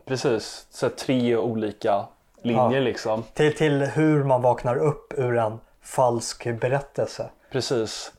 [0.04, 2.04] Precis, så tre olika
[2.42, 2.80] linjer ja.
[2.80, 3.22] liksom.
[3.34, 7.30] Till, till hur man vaknar upp ur en falsk berättelse.
[7.52, 8.12] Precis.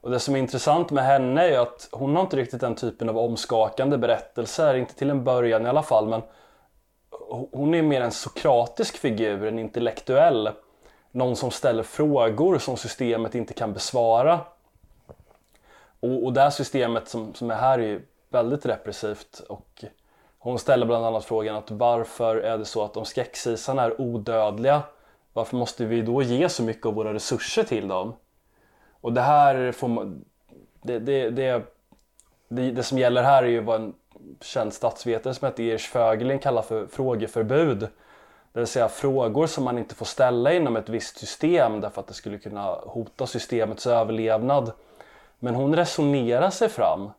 [0.00, 3.08] Och det som är intressant med henne är att hon har inte riktigt den typen
[3.08, 6.22] av omskakande berättelser, inte till en början i alla fall, men
[7.28, 10.50] hon är mer en sokratisk figur, en intellektuell.
[11.12, 14.40] Någon som ställer frågor som systemet inte kan besvara.
[16.00, 19.42] Och, och det här systemet som, som är här är ju väldigt repressivt.
[19.48, 19.84] Och
[20.38, 24.82] hon ställer bland annat frågan att varför är det så att om skräcksisarna är odödliga,
[25.32, 28.14] varför måste vi då ge så mycket av våra resurser till dem?
[29.00, 30.24] Och det här får man,
[30.82, 31.62] det, det, det,
[32.48, 33.94] det, det som gäller här är ju vad en
[34.40, 37.88] känd statsvetare som heter Erich Fögelin kallar för frågeförbud.
[38.52, 42.06] Det vill säga frågor som man inte får ställa inom ett visst system därför att
[42.06, 44.72] det skulle kunna hota systemets överlevnad.
[45.38, 47.10] Men hon resonerar sig fram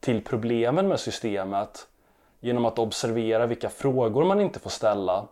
[0.00, 1.86] till problemen med systemet
[2.40, 5.26] genom att observera vilka frågor man inte får ställa.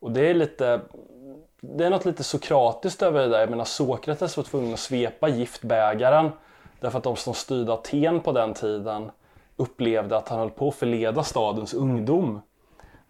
[0.00, 0.80] Och det är lite
[1.60, 3.40] det är något lite sokratiskt över det där.
[3.40, 6.30] Jag menar Sokrates var tvungen att svepa giftbägaren
[6.80, 9.10] därför att de som styrde Aten på den tiden
[9.56, 12.40] upplevde att han höll på att förleda stadens ungdom.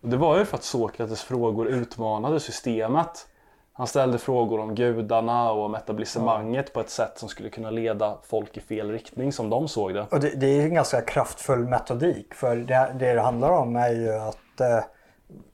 [0.00, 3.26] Och det var ju för att Sokrates frågor utmanade systemet.
[3.72, 6.74] Han ställde frågor om gudarna och om etablissemanget ja.
[6.74, 10.06] på ett sätt som skulle kunna leda folk i fel riktning som de såg det.
[10.10, 13.90] Och det, det är en ganska kraftfull metodik för det det, det handlar om är
[13.90, 14.84] ju att eh,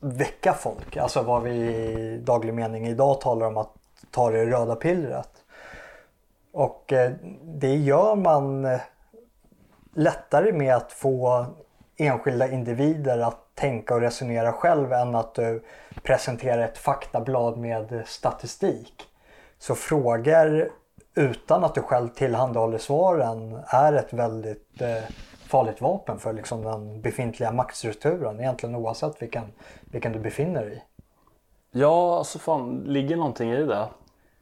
[0.00, 0.96] väcka folk.
[0.96, 3.72] Alltså vad vi i daglig mening idag talar om att
[4.10, 5.30] ta det röda pillret.
[6.52, 8.80] Och eh, det gör man eh,
[9.94, 11.46] lättare med att få
[11.96, 15.62] enskilda individer att tänka och resonera själv än att du
[16.02, 19.02] presenterar ett faktablad med statistik.
[19.58, 20.70] Så frågor
[21.14, 25.02] utan att du själv tillhandahåller svaren är ett väldigt eh,
[25.46, 29.44] farligt vapen för liksom den befintliga maktstrukturen egentligen oavsett vilken,
[29.80, 30.82] vilken du befinner dig i.
[31.78, 33.88] Ja, alltså fan, ligger någonting i det.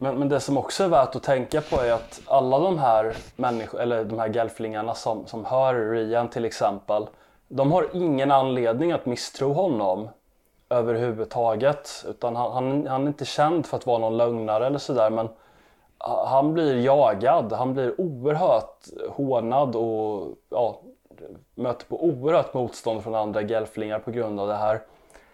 [0.03, 3.17] Men, men det som också är värt att tänka på är att alla de här
[3.37, 7.07] människor, eller de här gelflingarna som, som hör Rian till exempel,
[7.49, 10.09] de har ingen anledning att misstro honom
[10.69, 12.05] överhuvudtaget.
[12.09, 15.29] Utan han, han, han är inte känd för att vara någon lögnare eller sådär men
[16.27, 20.81] han blir jagad, han blir oerhört hånad och ja,
[21.55, 24.81] möter på oerhört motstånd från andra gelflingar på grund av det här.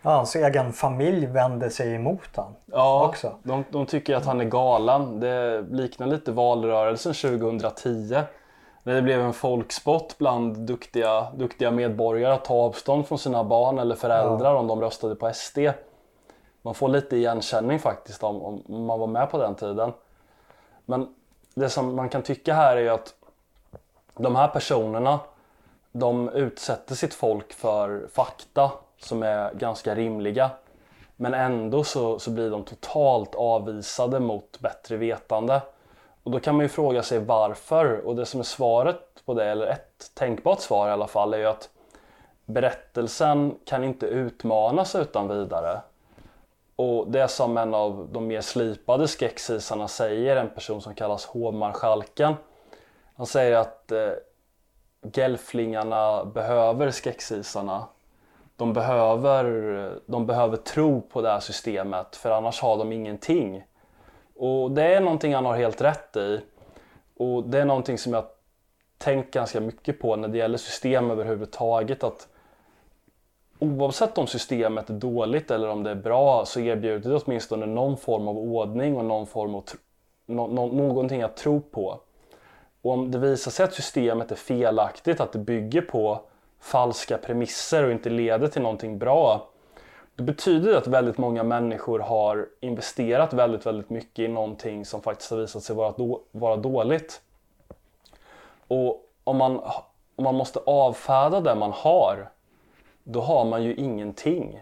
[0.07, 3.35] Ja, hans egen familj vänder sig emot honom ja, också.
[3.42, 5.21] De, de tycker att han är galen.
[5.21, 8.23] Det liknar lite valrörelsen 2010.
[8.83, 13.79] När det blev en folkspott bland duktiga, duktiga medborgare att ta avstånd från sina barn
[13.79, 14.59] eller föräldrar ja.
[14.59, 15.59] om de röstade på SD.
[16.62, 19.92] Man får lite igenkänning faktiskt om, om man var med på den tiden.
[20.85, 21.14] Men
[21.55, 23.14] det som man kan tycka här är ju att
[24.16, 25.21] de här personerna
[25.92, 30.51] de utsätter sitt folk för fakta som är ganska rimliga.
[31.17, 35.61] Men ändå så, så blir de totalt avvisade mot bättre vetande.
[36.23, 38.07] Och då kan man ju fråga sig varför.
[38.07, 41.39] Och det som är svaret på det, eller ett tänkbart svar i alla fall, är
[41.39, 41.71] ju att
[42.45, 45.81] berättelsen kan inte utmanas utan vidare.
[46.77, 52.35] Och det som en av de mer slipade skräckisarna säger, en person som kallas hovmarskalken.
[53.17, 54.11] Han säger att eh,
[55.13, 57.87] gelflingarna behöver skräckisarna.
[58.57, 63.64] De behöver, de behöver tro på det här systemet för annars har de ingenting.
[64.37, 66.40] Och det är någonting han har helt rätt i.
[67.16, 68.25] Och det är någonting som jag
[68.99, 72.05] tänkt ganska mycket på när det gäller system överhuvudtaget.
[72.05, 72.29] Att
[73.59, 77.97] oavsett om systemet är dåligt eller om det är bra så erbjuder det åtminstone någon
[77.97, 79.64] form av ordning och någon form av
[80.27, 82.01] no någonting att tro på.
[82.83, 86.21] Och om det visar sig att systemet är felaktigt, att det bygger på
[86.61, 89.49] falska premisser och inte leder till någonting bra.
[90.16, 95.31] Det betyder att väldigt många människor har investerat väldigt, väldigt mycket i någonting som faktiskt
[95.31, 97.21] har visat sig vara, då, vara dåligt.
[98.69, 99.61] Och om man,
[100.16, 102.31] om man måste avfärda det man har,
[103.05, 104.61] då har man ju ingenting.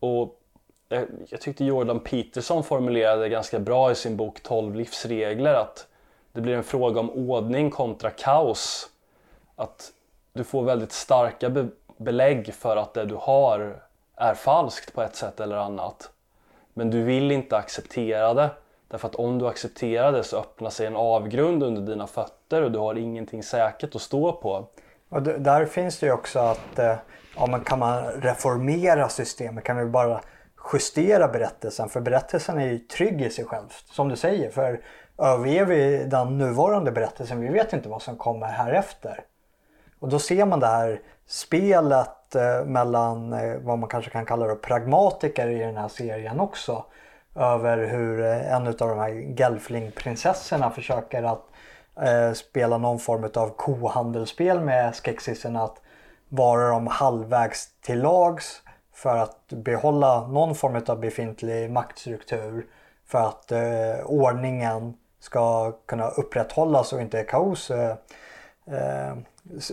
[0.00, 0.40] Och
[0.88, 5.86] jag, jag tyckte Jordan Peterson formulerade det ganska bra i sin bok 12 livsregler att
[6.32, 8.90] det blir en fråga om ordning kontra kaos.
[9.56, 9.92] Att
[10.32, 13.82] du får väldigt starka be belägg för att det du har
[14.16, 16.10] är falskt på ett sätt eller annat.
[16.74, 18.50] Men du vill inte acceptera det.
[18.88, 22.72] Därför att om du accepterar det så öppnar sig en avgrund under dina fötter och
[22.72, 24.66] du har ingenting säkert att stå på.
[25.08, 26.94] Och där finns det ju också att eh,
[27.36, 29.64] ja, men kan man reformera systemet?
[29.64, 30.20] Kan vi bara
[30.72, 31.88] justera berättelsen?
[31.88, 34.50] För berättelsen är ju trygg i sig själv, som du säger.
[34.50, 34.80] För
[35.18, 39.24] överger vi den nuvarande berättelsen, vi vet inte vad som kommer härefter.
[40.02, 44.46] Och då ser man det här spelet eh, mellan eh, vad man kanske kan kalla
[44.46, 46.84] det pragmatiker i den här serien också.
[47.34, 51.44] Över hur eh, en av de här Gelfling-prinsessorna försöker att
[52.00, 55.80] eh, spela någon form av kohandelsspel med skexisen att
[56.28, 58.62] vara dem halvvägs till lags
[58.92, 62.66] för att behålla någon form av befintlig maktstruktur
[63.06, 67.96] för att eh, ordningen ska kunna upprätthållas och inte kaos eh,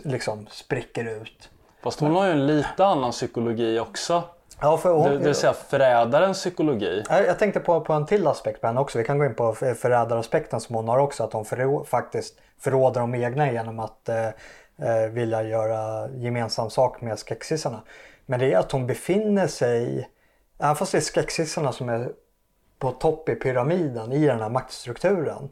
[0.04, 1.50] liksom spricker ut.
[1.84, 4.24] Fast hon har ju en lite annan psykologi också.
[4.62, 7.04] Ja, för hon, det, det vill säga förrädarens psykologi.
[7.10, 8.98] Jag tänkte på, på en till aspekt på henne också.
[8.98, 11.24] Vi kan gå in på förrädaraspekten som hon har också.
[11.24, 17.02] Att hon förrå, faktiskt förråder de egna genom att eh, eh, vilja göra gemensam sak
[17.02, 17.82] med skexisarna.
[18.26, 20.10] Men det är att hon befinner sig,
[20.60, 22.12] även fast det är skexisarna som är
[22.80, 25.50] på topp i pyramiden i den här maktstrukturen.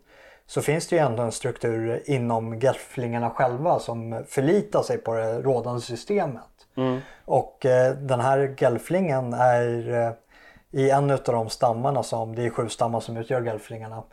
[0.47, 5.41] Så finns det ju ändå en struktur inom gelflingarna själva som förlitar sig på det
[5.41, 6.43] rådande systemet.
[6.75, 6.99] Mm.
[7.25, 10.11] Och eh, den här gelflingen är eh,
[10.71, 14.03] i en av de stammarna som, det är sju stammar som utgör gelflingarna,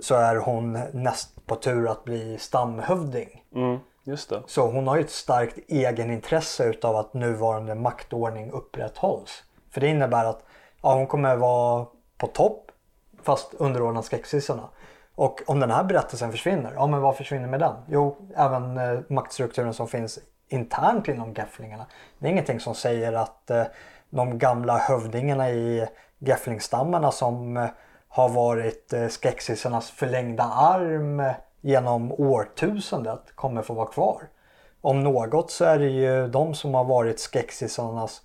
[0.00, 3.44] så är hon näst på tur att bli stamhövding.
[3.54, 4.42] Mm, just det.
[4.46, 9.44] Så hon har ju ett starkt egenintresse utav att nuvarande maktordning upprätthålls.
[9.70, 10.44] För det innebär att
[10.82, 11.86] ja, hon kommer vara
[12.18, 12.70] på topp
[13.22, 14.68] fast underordnad skräcksissarna.
[15.14, 17.74] Och om den här berättelsen försvinner, ja men vad försvinner med den?
[17.88, 21.86] Jo, även eh, maktstrukturen som finns internt inom gafflingarna.
[22.18, 23.64] Det är ingenting som säger att eh,
[24.10, 25.86] de gamla hövdingarna i
[26.18, 27.68] gafflingstammarna som eh,
[28.08, 34.22] har varit eh, skexisarnas förlängda arm eh, genom årtusendet kommer få vara kvar.
[34.80, 38.22] Om något så är det ju de som har varit skexisarnas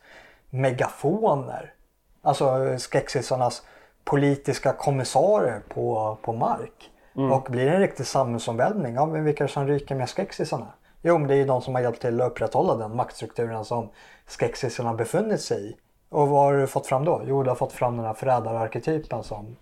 [0.49, 1.73] megafoner.
[2.21, 3.63] Alltså eh, skexisarnas
[4.07, 6.91] politiska kommissarer på, på mark.
[7.15, 7.31] Mm.
[7.31, 10.67] Och blir det en riktig samhällsomvälvning, ja men vilka är det som ryker med skexisarna?
[11.01, 13.89] Jo, men det är ju de som har hjälpt till att upprätthålla den maktstrukturen som
[14.25, 15.75] skexisarna befunnit sig i.
[16.09, 17.21] Och vad har du fått fram då?
[17.25, 19.55] Jo, du har fått fram den här förrädararketypen som,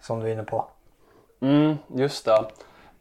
[0.00, 0.66] som du är inne på.
[1.40, 2.44] Mm, just det.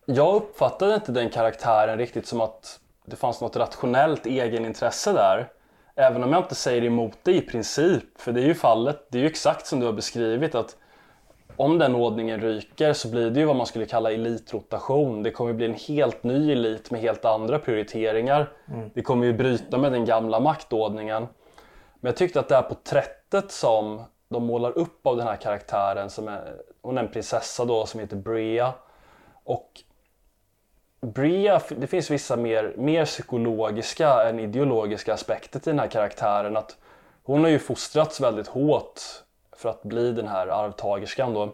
[0.05, 5.49] Jag uppfattade inte den karaktären riktigt som att det fanns något rationellt egenintresse där.
[5.95, 9.17] Även om jag inte säger emot det i princip, för det är ju fallet, det
[9.17, 10.75] är ju exakt som du har beskrivit att
[11.57, 15.23] om den ordningen ryker så blir det ju vad man skulle kalla elitrotation.
[15.23, 18.53] Det kommer bli en helt ny elit med helt andra prioriteringar.
[18.67, 18.89] Mm.
[18.93, 21.27] Det kommer ju bryta med den gamla maktordningen.
[21.99, 26.09] Men jag tyckte att det här porträttet som de målar upp av den här karaktären,
[26.09, 28.73] som är, hon är en prinsessa då som heter Brea.
[29.43, 29.81] Och
[31.01, 36.57] Brea, det finns vissa mer, mer psykologiska än ideologiska aspekter till den här karaktären.
[36.57, 36.77] Att
[37.23, 39.01] hon har ju fostrats väldigt hårt
[39.61, 41.53] för att bli den här arvtagerskan då.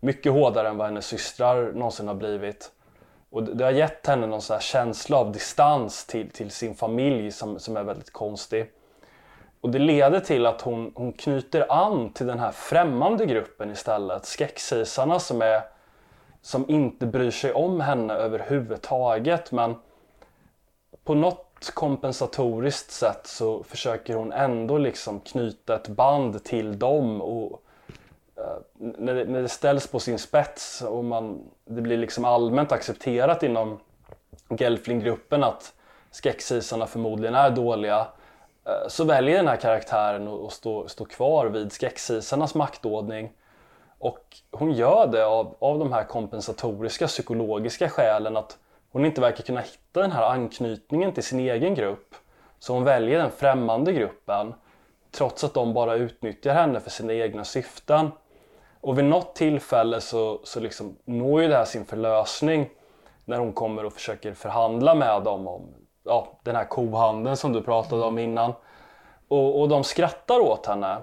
[0.00, 2.72] Mycket hårdare än vad hennes systrar någonsin har blivit.
[3.30, 7.58] Och det har gett henne någon sån känsla av distans till, till sin familj som,
[7.58, 8.72] som är väldigt konstig.
[9.60, 14.24] Och det leder till att hon, hon knyter an till den här främmande gruppen istället.
[14.24, 15.62] Skräcksisarna som, är,
[16.42, 19.52] som inte bryr sig om henne överhuvudtaget.
[19.52, 19.74] Men
[21.04, 27.22] på något kompensatoriskt sätt så försöker hon ändå liksom knyta ett band till dem.
[27.22, 27.62] Och,
[28.36, 32.72] eh, när, det, när det ställs på sin spets och man, det blir liksom allmänt
[32.72, 33.80] accepterat inom
[34.48, 35.72] Gelfling-gruppen att
[36.10, 38.06] skräcksisarna förmodligen är dåliga
[38.64, 43.32] eh, så väljer den här karaktären att stå, stå kvar vid skräcksisarnas maktordning.
[43.98, 48.58] Och hon gör det av, av de här kompensatoriska psykologiska skälen att
[48.92, 52.14] hon inte verkar kunna hitta den här anknytningen till sin egen grupp.
[52.58, 54.54] Så hon väljer den främmande gruppen
[55.10, 58.10] trots att de bara utnyttjar henne för sina egna syften.
[58.80, 62.70] Och vid något tillfälle så, så liksom når ju det här sin förlösning
[63.24, 65.74] när hon kommer och försöker förhandla med dem om
[66.04, 68.52] ja, den här kohandeln som du pratade om innan.
[69.28, 70.96] Och, och de skrattar åt henne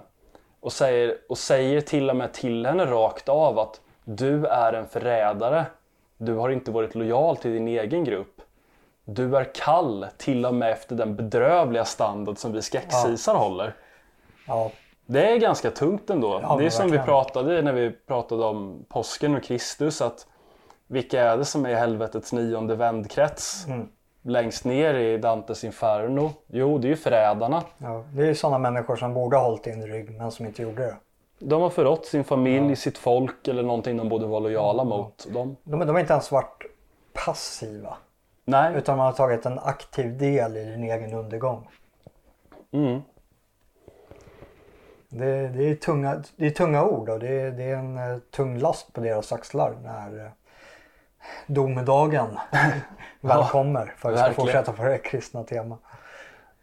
[0.59, 4.88] och säger, och säger till och med till henne rakt av att du är en
[4.88, 5.65] förrädare.
[6.18, 8.41] Du har inte varit lojal till din egen grupp.
[9.05, 13.39] Du är kall till och med efter den bedrövliga standard som vi skräcksisar ja.
[13.39, 13.76] håller.
[14.47, 14.72] Ja.
[15.05, 16.39] Det är ganska tungt ändå.
[16.43, 20.01] Ja, det är som vi pratade när vi pratade om påsken och Kristus.
[20.01, 20.28] att
[20.88, 23.66] Vilka är det som är i helvetets nionde vändkrets?
[23.68, 23.88] Mm.
[24.22, 26.32] längst ner i Dantes Inferno?
[26.47, 27.63] Jo, det är ju förrädarna.
[27.78, 30.61] Ja, det är ju sådana människor som borde ha hållit in rygg men som inte
[30.61, 30.95] gjorde det.
[31.39, 35.27] De har förrått sin familj, sitt folk eller någonting de borde vara lojala mot.
[35.33, 35.57] De...
[35.63, 36.63] De, de har inte ens varit
[37.13, 37.97] passiva.
[38.45, 38.75] Nej.
[38.75, 41.69] Utan man har tagit en aktiv del i din egen undergång.
[42.71, 43.01] Mm.
[45.09, 48.19] Det, det, är, tunga, det är tunga ord och det är, det är en uh,
[48.19, 50.31] tung last på deras axlar när uh,
[51.47, 52.27] domedagen
[53.21, 53.93] väl kommer.
[53.97, 55.79] För att vi ska fortsätta på det kristna temat.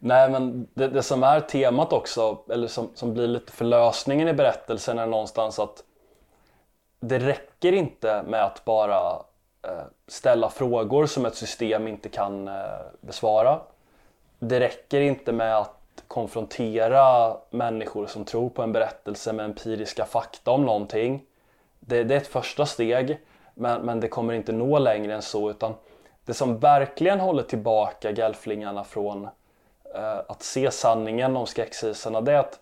[0.05, 4.33] Nej men det, det, som är temat också, eller som, som blir lite förlösningen i
[4.33, 5.83] berättelsen är någonstans att
[6.99, 9.11] det räcker inte med att bara
[9.67, 12.53] eh, ställa frågor som ett system inte kan eh,
[13.01, 13.59] besvara.
[14.39, 20.51] Det räcker inte med att konfrontera människor som tror på en berättelse med empiriska fakta
[20.51, 21.23] om någonting.
[21.79, 23.19] Det, det är ett första steg
[23.53, 25.73] men, men det kommer inte nå längre än så utan
[26.25, 29.29] det som verkligen håller tillbaka gelflingarna från eh,
[29.93, 32.59] Eh, att se sanningen om skräcksisarna det är att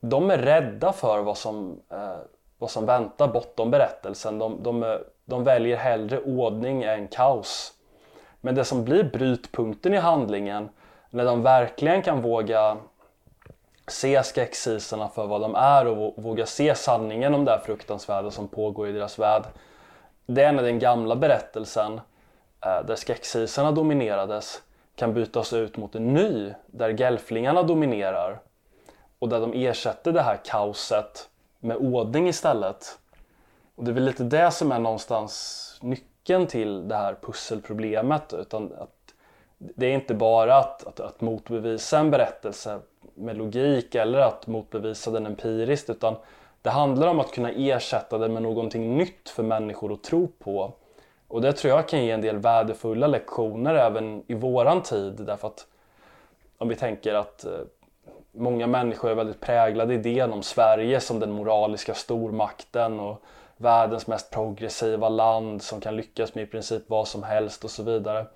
[0.00, 2.16] de är rädda för vad som, eh,
[2.58, 4.38] vad som väntar bortom berättelsen.
[4.38, 7.72] De, de, de väljer hellre ordning än kaos.
[8.40, 10.68] Men det som blir brytpunkten i handlingen
[11.10, 12.76] när de verkligen kan våga
[13.88, 18.48] se skräcksisarna för vad de är och våga se sanningen om det här fruktansvärda som
[18.48, 19.42] pågår i deras värld.
[20.26, 22.00] Det är när den gamla berättelsen
[22.64, 24.62] eh, där skräcksisarna dominerades
[24.96, 28.40] kan bytas ut mot en ny där gelflingarna dominerar
[29.18, 31.28] och där de ersätter det här kaoset
[31.60, 32.98] med ordning istället.
[33.74, 38.34] Och det är väl lite det som är någonstans nyckeln till det här pusselproblemet.
[38.34, 39.14] Utan att
[39.58, 42.80] det är inte bara att, att, att motbevisa en berättelse
[43.14, 46.16] med logik eller att motbevisa den empiriskt utan
[46.62, 50.72] det handlar om att kunna ersätta den med någonting nytt för människor att tro på.
[51.28, 55.48] Och det tror jag kan ge en del värdefulla lektioner även i våran tid därför
[55.48, 55.66] att
[56.58, 57.52] om vi tänker att eh,
[58.32, 63.22] många människor är väldigt präglade idén om Sverige som den moraliska stormakten och
[63.56, 67.82] världens mest progressiva land som kan lyckas med i princip vad som helst och så
[67.82, 68.26] vidare.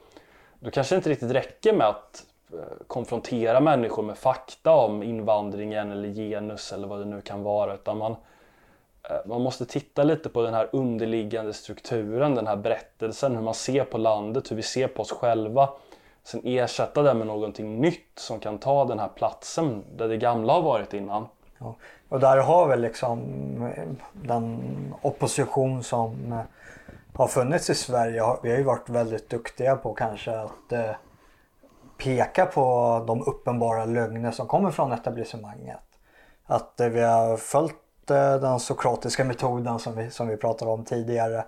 [0.60, 5.90] Då kanske det inte riktigt räcker med att eh, konfrontera människor med fakta om invandringen
[5.90, 8.16] eller genus eller vad det nu kan vara utan man,
[9.02, 13.54] Eh, man måste titta lite på den här underliggande strukturen, den här berättelsen, hur man
[13.54, 15.68] ser på landet, hur vi ser på oss själva.
[16.24, 20.52] Sen ersätta det med någonting nytt som kan ta den här platsen där det gamla
[20.52, 21.26] har varit innan.
[21.58, 21.74] Ja.
[22.08, 23.20] Och där har väl liksom
[23.76, 24.60] eh, den
[25.02, 26.40] opposition som eh,
[27.14, 28.22] har funnits i Sverige.
[28.42, 30.72] Vi har ju varit väldigt duktiga på kanske att
[31.98, 35.78] peka på de uppenbara lögner som kommer från etablissemanget.
[36.46, 37.74] Att vi har följt
[38.14, 41.44] den sokratiska metoden som vi, som vi pratade om tidigare.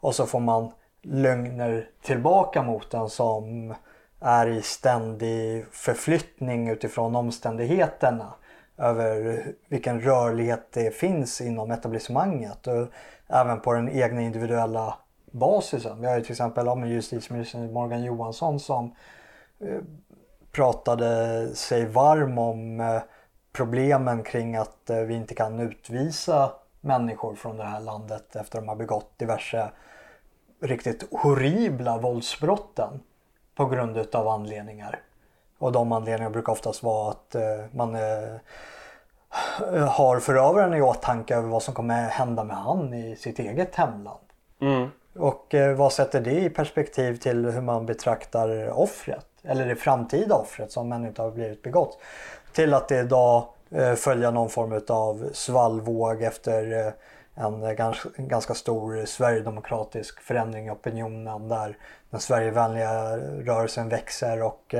[0.00, 0.70] Och så får man
[1.02, 3.74] lögner tillbaka mot den som
[4.20, 8.34] är i ständig förflyttning utifrån omständigheterna
[8.78, 12.88] över vilken rörlighet det finns inom etablissemanget och
[13.28, 14.98] även på den egna individuella
[15.32, 16.00] basisen.
[16.00, 18.94] Vi har ju till exempel ja, justitieminister Morgan Johansson som
[19.60, 19.78] eh,
[20.52, 23.02] pratade sig varm om eh,
[23.54, 28.64] problemen kring att eh, vi inte kan utvisa människor från det här landet efter att
[28.64, 29.70] de har begått diverse
[30.60, 33.00] riktigt horribla våldsbrotten
[33.54, 35.00] på grund utav anledningar.
[35.58, 38.36] Och de anledningarna brukar oftast vara att eh, man eh,
[39.88, 44.24] har förövaren i åtanke över vad som kommer hända med han i sitt eget hemland.
[44.60, 44.88] Mm.
[45.18, 49.26] Och vad sätter det i perspektiv till hur man betraktar offret?
[49.42, 51.98] Eller det framtida offret som ännu inte har blivit begått.
[52.54, 56.92] Till att det idag följer följa någon form av svallvåg efter eh,
[57.44, 57.72] en eh,
[58.16, 61.78] ganska, stor sverigedemokratisk förändring i opinionen där
[62.10, 64.74] den Sverigevänliga rörelsen växer och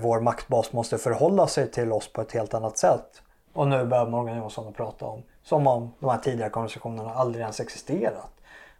[0.00, 3.22] vår maktbas måste förhålla sig till oss på ett helt annat sätt.
[3.52, 7.42] Och nu börjar Morgan Johansson att prata om som om de här tidigare konversationerna aldrig
[7.42, 8.32] ens existerat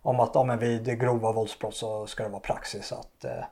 [0.02, 3.44] om att ja, vid grova våldsbrott så ska det vara praxis att eh,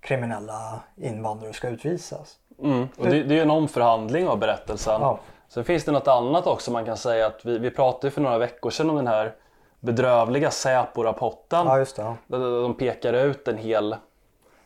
[0.00, 2.38] kriminella invandrare ska utvisas.
[2.62, 2.88] Mm.
[2.98, 5.00] Och det, det är en omförhandling av berättelsen.
[5.00, 5.18] Ja.
[5.48, 8.38] Sen finns det något annat också man kan säga att vi, vi pratade för några
[8.38, 9.34] veckor sedan om den här
[9.80, 11.66] bedrövliga Säpo-rapporten.
[11.66, 12.16] Ja, just det, ja.
[12.26, 13.96] Där de pekar ut en hel,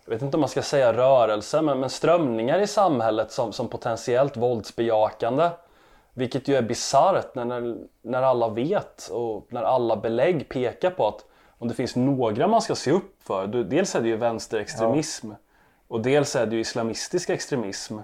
[0.05, 3.69] jag vet inte om man ska säga rörelse, men, men strömningar i samhället som, som
[3.69, 5.51] potentiellt våldsbejakande.
[6.15, 11.09] Vilket ju är bisarrt när, när, när alla vet och när alla belägg pekar på
[11.09, 11.25] att
[11.59, 15.37] om det finns några man ska se upp för, dels är det ju vänsterextremism ja.
[15.91, 17.99] Och dels är det ju islamistisk extremism.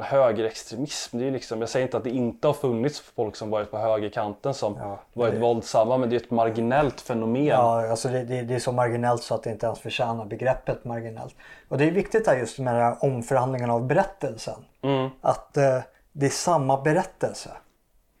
[0.00, 1.18] högerextremism.
[1.18, 3.70] Det är ju liksom, jag säger inte att det inte har funnits folk som varit
[3.70, 7.44] på högerkanten som Ja, varit det- våldsamma men det är ett marginellt fenomen.
[7.46, 10.84] Ja, alltså det, det, det är så marginellt så att det inte ens förtjänar begreppet
[10.84, 11.34] marginellt.
[11.68, 14.64] Och det är viktigt här just med den här omförhandlingen av berättelsen.
[14.82, 15.10] Mm.
[15.20, 15.78] Att eh,
[16.12, 17.50] det är samma berättelse.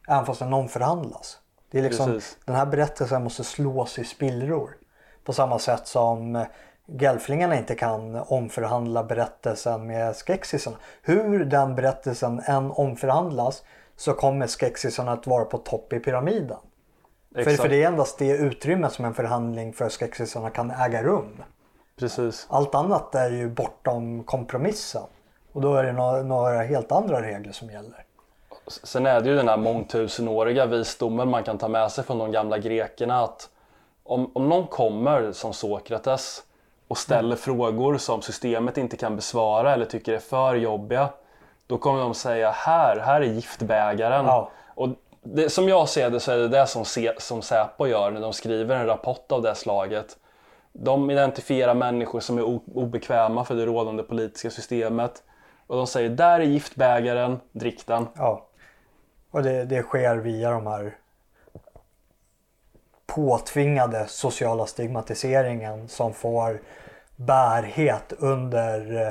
[0.08, 1.38] Även fast den omförhandlas.
[1.70, 2.38] Det är liksom, Precis.
[2.44, 4.76] den här berättelsen måste slås i spillror.
[5.24, 6.42] På samma sätt som eh,
[6.86, 10.76] Gelflingarna inte kan omförhandla berättelsen med skexisarna.
[11.02, 13.64] Hur den berättelsen än omförhandlas
[13.96, 16.58] så kommer skexisarna att vara på topp i pyramiden.
[17.32, 17.62] För, Exakt.
[17.62, 21.42] för det är endast det utrymmet som en förhandling för skexisarna kan äga rum.
[21.98, 22.46] Precis.
[22.50, 25.02] Allt annat är ju bortom kompromissen.
[25.52, 28.04] Och då är det några, några helt andra regler som gäller.
[28.66, 32.32] Sen är det ju den här mångtusenåriga visdomen man kan ta med sig från de
[32.32, 33.48] gamla grekerna att
[34.04, 36.42] om, om någon kommer som Sokrates
[36.88, 41.08] och ställer frågor som systemet inte kan besvara eller tycker är för jobbiga
[41.66, 44.24] då kommer de säga här, här är giftbägaren.
[44.26, 44.50] Ja.
[44.74, 44.88] Och
[45.22, 48.20] det, som jag ser det så är det det som, Se- som Säpo gör när
[48.20, 50.16] de skriver en rapport av det slaget.
[50.72, 52.42] De identifierar människor som är
[52.74, 55.22] obekväma för det rådande politiska systemet
[55.66, 58.08] och de säger där är giftbägaren, drick den.
[58.14, 58.46] Ja.
[59.30, 60.96] Och det, det sker via de här
[63.06, 66.60] påtvingade sociala stigmatiseringen som får
[67.16, 69.06] bärhet under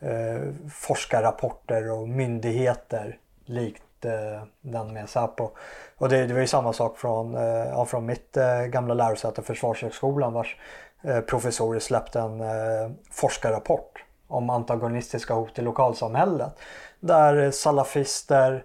[0.00, 0.40] eh,
[0.70, 5.50] forskarrapporter och myndigheter likt eh, den med Säpo.
[5.98, 9.42] Och det, det var ju samma sak från, eh, ja, från mitt eh, gamla lärosäte
[9.42, 10.56] Försvarshögskolan vars
[11.02, 16.52] eh, professorer släppte en eh, forskarrapport om antagonistiska hot i lokalsamhället.
[17.00, 18.64] Där eh, salafister,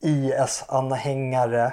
[0.00, 1.72] IS-anhängare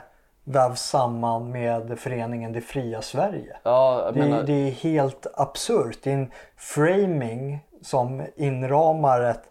[0.50, 3.58] vävs samman med föreningen Det fria Sverige.
[3.64, 6.00] Ja, Det, menar, det är helt absurt.
[6.04, 9.44] Det är en framing som inramar ett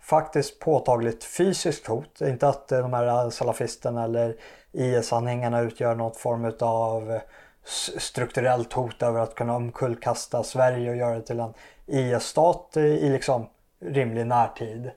[0.00, 2.20] faktiskt påtagligt fysiskt hot.
[2.20, 4.36] Inte att eh, de här salafisterna eller
[4.72, 7.18] IS-anhängarna utgör något form av
[7.98, 11.54] strukturellt hot över att kunna omkullkasta Sverige och göra det till en
[11.86, 13.46] IS-stat i liksom
[13.80, 14.90] rimlig närtid.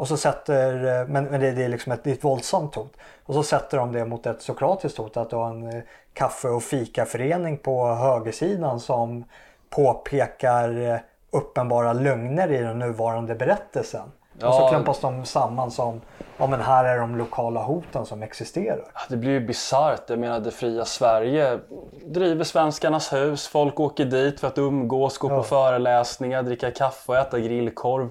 [0.00, 2.92] Och så sätter, men, men det, det är liksom ett, det är ett våldsamt hot.
[3.26, 5.16] Och så sätter de det mot ett sokratiskt hot.
[5.16, 5.82] Att du har en eh,
[6.12, 9.24] kaffe och fikaförening på högersidan som
[9.70, 10.96] påpekar eh,
[11.30, 14.12] uppenbara lögner i den nuvarande berättelsen.
[14.34, 14.68] Och så Ja.
[14.70, 16.00] klumpas de samman som,
[16.38, 18.84] ja men här är de lokala hoten som existerar.
[19.08, 20.02] det blir ju bisarrt.
[20.10, 21.58] Jag menar det fria Sverige
[22.04, 23.48] driver Svenskarnas hus.
[23.48, 28.08] Folk åker dit för att umgås, gå på föreläsningar, dricka kaffe och äta grillkorv.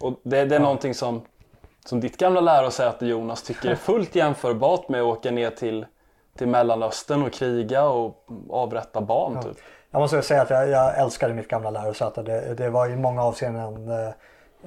[0.00, 1.22] Och det, det är någonting som,
[1.84, 5.86] som ditt gamla lärosäte Jonas tycker är fullt jämförbart med att åka ner till,
[6.38, 9.42] till Mellanöstern och kriga och avrätta barn.
[9.42, 9.56] Typ.
[9.90, 12.22] Jag måste säga att jag, jag älskade mitt gamla lärosäte.
[12.22, 14.08] Det, det var i många avseenden eh,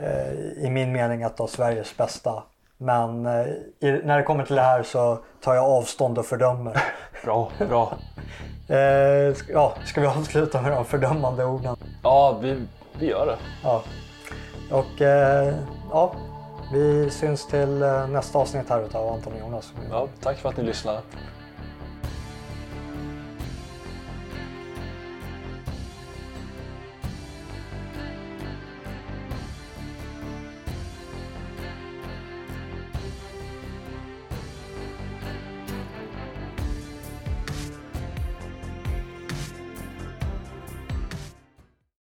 [0.05, 2.43] eh, i min mening ett av Sveriges bästa.
[2.77, 3.47] Men eh,
[3.79, 6.84] i, när det kommer till det här så tar jag avstånd och fördömer.
[7.23, 7.93] Bra, bra.
[8.63, 11.75] Eh, ska, ja, ska vi avsluta med de fördömande orden?
[12.03, 12.65] Ja, vi,
[12.99, 13.38] vi gör det.
[13.63, 13.84] Ja.
[14.72, 15.53] Och eh,
[15.91, 16.16] ja,
[16.74, 19.74] vi syns till eh, nästa avsnitt här utav Anton och Jonas.
[19.89, 21.01] Ja, tack för att ni lyssnade.